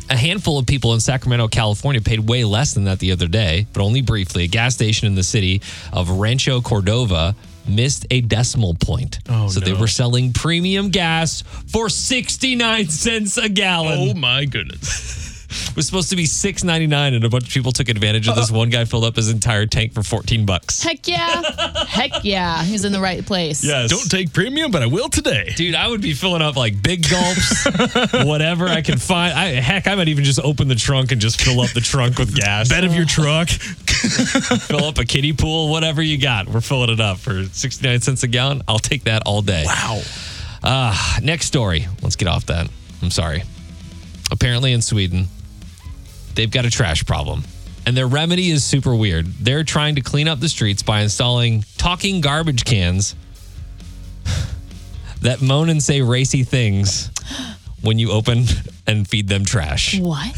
a 0.09 0.15
handful 0.15 0.57
of 0.57 0.65
people 0.65 0.93
in 0.93 0.99
Sacramento, 0.99 1.47
California 1.47 2.01
paid 2.01 2.19
way 2.19 2.43
less 2.43 2.73
than 2.73 2.85
that 2.85 2.99
the 2.99 3.11
other 3.11 3.27
day, 3.27 3.65
but 3.73 3.81
only 3.81 4.01
briefly. 4.01 4.43
A 4.43 4.47
gas 4.47 4.73
station 4.75 5.07
in 5.07 5.15
the 5.15 5.23
city 5.23 5.61
of 5.91 6.09
Rancho 6.09 6.61
Cordova 6.61 7.35
missed 7.67 8.05
a 8.11 8.21
decimal 8.21 8.75
point. 8.75 9.19
Oh, 9.27 9.49
so 9.49 9.59
they 9.59 9.73
no. 9.73 9.79
were 9.79 9.87
selling 9.87 10.31
premium 10.31 10.89
gas 10.89 11.41
for 11.67 11.89
69 11.89 12.87
cents 12.89 13.37
a 13.37 13.49
gallon. 13.49 14.09
oh 14.11 14.13
my 14.13 14.45
goodness 14.45 15.27
It 15.33 15.36
was 15.75 15.85
supposed 15.85 16.09
to 16.09 16.15
be 16.15 16.25
6.99 16.25 17.15
and 17.15 17.23
a 17.23 17.29
bunch 17.29 17.47
of 17.47 17.53
people 17.53 17.71
took 17.71 17.89
advantage 17.89 18.27
of 18.27 18.35
this. 18.35 18.51
One 18.51 18.69
guy 18.69 18.85
filled 18.85 19.05
up 19.05 19.15
his 19.15 19.29
entire 19.29 19.65
tank 19.65 19.93
for 19.93 20.03
14 20.03 20.45
bucks. 20.45 20.81
Heck 20.81 21.07
yeah. 21.07 21.41
Heck 21.87 22.23
yeah. 22.23 22.63
He's 22.63 22.85
in 22.85 22.91
the 22.91 23.01
right 23.01 23.25
place. 23.25 23.63
Yes. 23.63 23.89
don't 23.89 24.09
take 24.09 24.33
premium 24.33 24.71
but 24.71 24.81
i 24.81 24.85
will 24.85 25.09
today 25.09 25.53
Dude, 25.55 25.75
I 25.75 25.87
would 25.87 26.01
be 26.01 26.13
filling 26.13 26.41
up 26.41 26.55
like 26.55 26.81
big 26.81 27.07
gulps, 27.09 27.65
whatever 28.25 28.67
I 28.67 28.81
can 28.81 28.97
find. 28.97 29.33
I, 29.33 29.47
heck, 29.47 29.87
I 29.87 29.95
might 29.95 30.07
even 30.07 30.23
just 30.23 30.39
open 30.39 30.67
the 30.67 30.75
trunk 30.75 31.11
and 31.11 31.21
just 31.21 31.41
fill 31.41 31.61
up 31.61 31.71
the 31.71 31.81
trunk 31.81 32.17
with 32.17 32.35
gas. 32.35 32.69
bed 32.69 32.83
of 32.83 32.93
your 32.93 33.05
truck 33.05 33.49
fill 33.97 34.85
up 34.85 34.97
a 34.97 35.05
kiddie 35.05 35.33
pool, 35.33 35.69
whatever 35.69 36.01
you 36.01 36.17
got. 36.17 36.47
We're 36.47 36.61
filling 36.61 36.89
it 36.89 36.99
up 36.99 37.17
for 37.17 37.43
69 37.45 38.01
cents 38.01 38.23
a 38.23 38.27
gallon. 38.27 38.61
I'll 38.67 38.79
take 38.79 39.03
that 39.05 39.23
all 39.25 39.41
day. 39.41 39.63
wow 39.65 40.01
Uh, 40.63 41.17
next 41.21 41.45
story. 41.45 41.87
Let's 42.01 42.15
get 42.15 42.27
off 42.27 42.47
that. 42.47 42.69
I'm 43.01 43.11
sorry. 43.11 43.43
Apparently 44.31 44.73
in 44.73 44.81
Sweden, 44.81 45.27
they've 46.37 46.49
got 46.51 46.63
a 46.63 46.69
trash 46.69 47.03
problem. 47.05 47.43
And 47.85 47.97
their 47.97 48.07
remedy 48.07 48.49
is 48.51 48.63
super 48.63 48.95
weird. 48.95 49.25
They're 49.25 49.63
trying 49.63 49.95
to 49.95 50.01
clean 50.01 50.27
up 50.29 50.39
the 50.39 50.47
streets 50.47 50.83
by 50.83 51.01
installing 51.01 51.65
talking 51.77 52.21
garbage 52.21 52.63
cans 52.63 53.15
that 55.21 55.41
moan 55.41 55.69
and 55.69 55.83
say 55.83 56.01
racy 56.01 56.43
things 56.43 57.09
when 57.81 57.99
you 57.99 58.11
open 58.11 58.45
and 58.87 59.05
feed 59.07 59.27
them 59.27 59.43
trash. 59.43 59.99
What? 59.99 60.33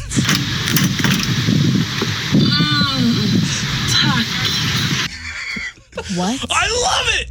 what? 6.16 6.44
i 6.50 6.66
love 6.66 7.06
it 7.20 7.30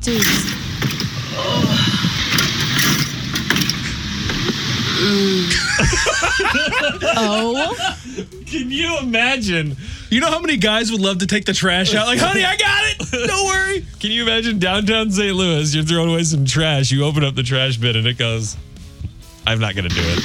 Dude. 0.00 0.24
Oh, 7.16 7.74
Can 8.46 8.70
you 8.70 8.98
imagine? 8.98 9.76
you 10.10 10.20
know 10.20 10.30
how 10.30 10.40
many 10.40 10.56
guys 10.56 10.90
would 10.90 11.00
love 11.00 11.18
to 11.18 11.26
take 11.26 11.44
the 11.44 11.52
trash 11.52 11.94
out 11.94 12.06
like 12.08 12.18
honey 12.18 12.44
i 12.44 12.56
got 12.56 12.82
it 12.84 13.28
don't 13.28 13.46
worry 13.46 13.86
Can 14.00 14.10
you 14.10 14.22
imagine 14.22 14.58
downtown 14.58 15.10
St. 15.10 15.34
Louis? 15.36 15.72
You're 15.74 15.84
throwing 15.84 16.10
away 16.10 16.24
some 16.24 16.44
trash. 16.44 16.90
You 16.90 17.04
open 17.04 17.22
up 17.22 17.34
the 17.36 17.42
trash 17.44 17.76
bin 17.76 17.96
and 17.96 18.06
it 18.06 18.16
goes, 18.18 18.56
I'm 19.46 19.60
not 19.60 19.74
going 19.74 19.88
to 19.88 19.94
do 19.94 20.00
it. 20.02 20.18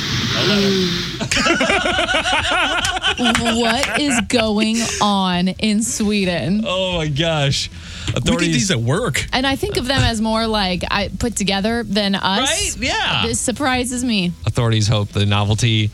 what 3.57 3.99
is 3.99 4.19
going 4.27 4.77
on 5.01 5.49
in 5.49 5.83
Sweden? 5.83 6.63
Oh 6.65 6.97
my 6.97 7.07
gosh. 7.07 7.69
We 8.15 8.21
did 8.21 8.27
Authorities. 8.29 8.53
these 8.55 8.71
at 8.71 8.79
work. 8.79 9.25
And 9.33 9.45
I 9.45 9.55
think 9.55 9.77
of 9.77 9.85
them 9.85 10.01
as 10.01 10.21
more 10.21 10.47
like 10.47 10.83
I 10.89 11.09
put 11.19 11.35
together 11.35 11.83
than 11.83 12.15
us. 12.15 12.77
Right? 12.77 12.77
Yeah. 12.87 13.23
This 13.27 13.39
surprises 13.39 14.03
me. 14.03 14.31
Authorities 14.45 14.87
hope 14.87 15.09
the 15.09 15.25
novelty 15.25 15.91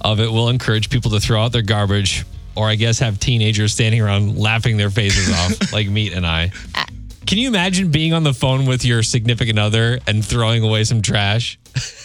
of 0.00 0.20
it 0.20 0.30
will 0.30 0.48
encourage 0.48 0.88
people 0.90 1.10
to 1.12 1.20
throw 1.20 1.42
out 1.42 1.52
their 1.52 1.62
garbage 1.62 2.24
or 2.56 2.68
I 2.68 2.76
guess 2.76 3.00
have 3.00 3.18
teenagers 3.18 3.72
standing 3.72 4.00
around 4.00 4.38
laughing 4.38 4.76
their 4.76 4.90
faces 4.90 5.28
off 5.34 5.72
like 5.72 5.88
Meat 5.88 6.12
and 6.12 6.24
I. 6.26 6.52
Uh, 6.74 6.84
Can 7.26 7.38
you 7.38 7.48
imagine 7.48 7.90
being 7.90 8.12
on 8.12 8.22
the 8.22 8.32
phone 8.34 8.66
with 8.66 8.84
your 8.84 9.02
significant 9.02 9.58
other 9.58 9.98
and 10.06 10.24
throwing 10.24 10.62
away 10.62 10.84
some 10.84 11.02
trash? 11.02 11.58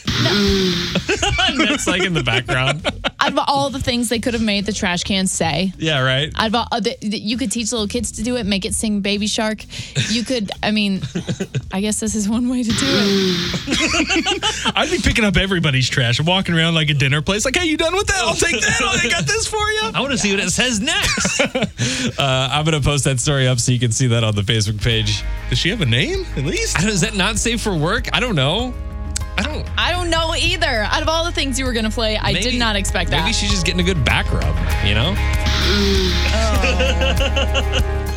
and 0.08 1.60
that's 1.60 1.86
like 1.88 2.02
in 2.02 2.14
the 2.14 2.24
background. 2.24 2.82
Out 3.22 3.32
of 3.34 3.40
all 3.48 3.70
the 3.70 3.80
things 3.80 4.10
they 4.10 4.20
could 4.20 4.34
have 4.34 4.44
made 4.44 4.66
the 4.66 4.72
trash 4.72 5.04
cans 5.04 5.32
say, 5.32 5.74
Yeah, 5.78 6.02
right. 6.02 6.32
out 6.38 6.48
of 6.48 6.56
all, 6.56 6.68
uh, 6.72 6.80
the, 6.80 6.96
the- 7.02 7.18
you 7.20 7.38
could 7.38 7.52
teach 7.52 7.72
little 7.72 7.88
kids 7.88 8.12
to 8.14 8.24
do 8.24 8.38
it, 8.38 8.46
make 8.46 8.66
it 8.66 8.74
sing 8.74 9.02
Baby 9.02 9.28
Shark. 9.28 9.64
You 10.10 10.24
could, 10.24 10.52
I 10.64 10.72
mean, 10.72 11.02
I 11.72 11.82
guess 11.82 12.00
this 12.00 12.16
is 12.16 12.30
one 12.30 12.50
way 12.50 12.64
to 12.64 12.70
do 12.70 12.76
it. 12.80 14.72
I'd 14.76 14.90
be 14.90 15.00
picking 15.00 15.26
up 15.26 15.38
everybody's 15.38 15.90
trash 15.90 16.20
and 16.20 16.28
walking 16.28 16.56
around 16.56 16.76
like 16.76 16.90
a 16.90 16.94
dinner 16.94 17.22
place. 17.22 17.46
Like, 17.46 17.56
hey, 17.58 17.66
you 17.66 17.78
done 17.78 17.96
with 17.96 18.08
that? 18.08 18.18
I'll 18.24 18.34
take 18.36 18.60
that. 18.62 18.80
Oh, 18.82 19.00
I 19.04 19.10
got 19.10 19.26
this 19.26 19.48
for 19.48 19.58
you. 19.58 19.82
I 19.94 20.00
want 20.00 20.12
to 20.12 20.18
see 20.18 20.32
what 20.34 20.40
it 20.44 20.50
says 20.52 20.80
next. 20.80 21.42
uh, 22.20 22.50
I'm 22.52 22.64
going 22.66 22.82
to 22.82 22.88
post 22.88 23.04
that 23.04 23.20
story 23.20 23.48
up 23.48 23.60
so 23.60 23.72
you 23.72 23.80
can 23.80 23.92
see 23.92 24.08
that 24.08 24.24
on 24.24 24.36
the 24.36 24.42
Facebook 24.44 24.82
page. 24.82 25.24
Does 25.50 25.58
she 25.60 25.70
have 25.70 25.82
a 25.82 25.86
name 25.86 26.26
at 26.38 26.46
least? 26.46 26.78
I 26.78 26.82
don't, 26.82 26.92
is 26.92 27.02
that 27.02 27.16
not 27.16 27.38
safe 27.38 27.62
for 27.62 27.76
work? 27.76 28.08
I 28.14 28.20
don't 28.20 28.36
know. 28.36 28.74
I 29.40 29.44
don't. 29.44 29.68
I 29.78 29.92
don't 29.92 30.10
know 30.10 30.36
either. 30.36 30.68
Out 30.84 31.02
of 31.02 31.08
all 31.10 31.24
the 31.26 31.32
things 31.32 31.58
you 31.58 31.66
were 31.66 31.74
going 31.74 31.86
to 31.86 31.92
play, 31.92 32.18
I 32.18 32.34
Maybe- 32.34 32.52
did 32.52 32.60
not 32.60 32.76
expect 32.76 33.10
that. 33.12 33.22
Maybe 33.24 33.34
she's 33.34 33.50
just 33.52 33.66
getting 33.66 33.82
a 33.82 33.84
good 33.84 34.04
back 34.06 34.32
rub, 34.32 34.56
you 34.86 34.94
know? 34.96 35.14
Mm. 35.16 36.10
Oh. 38.12 38.16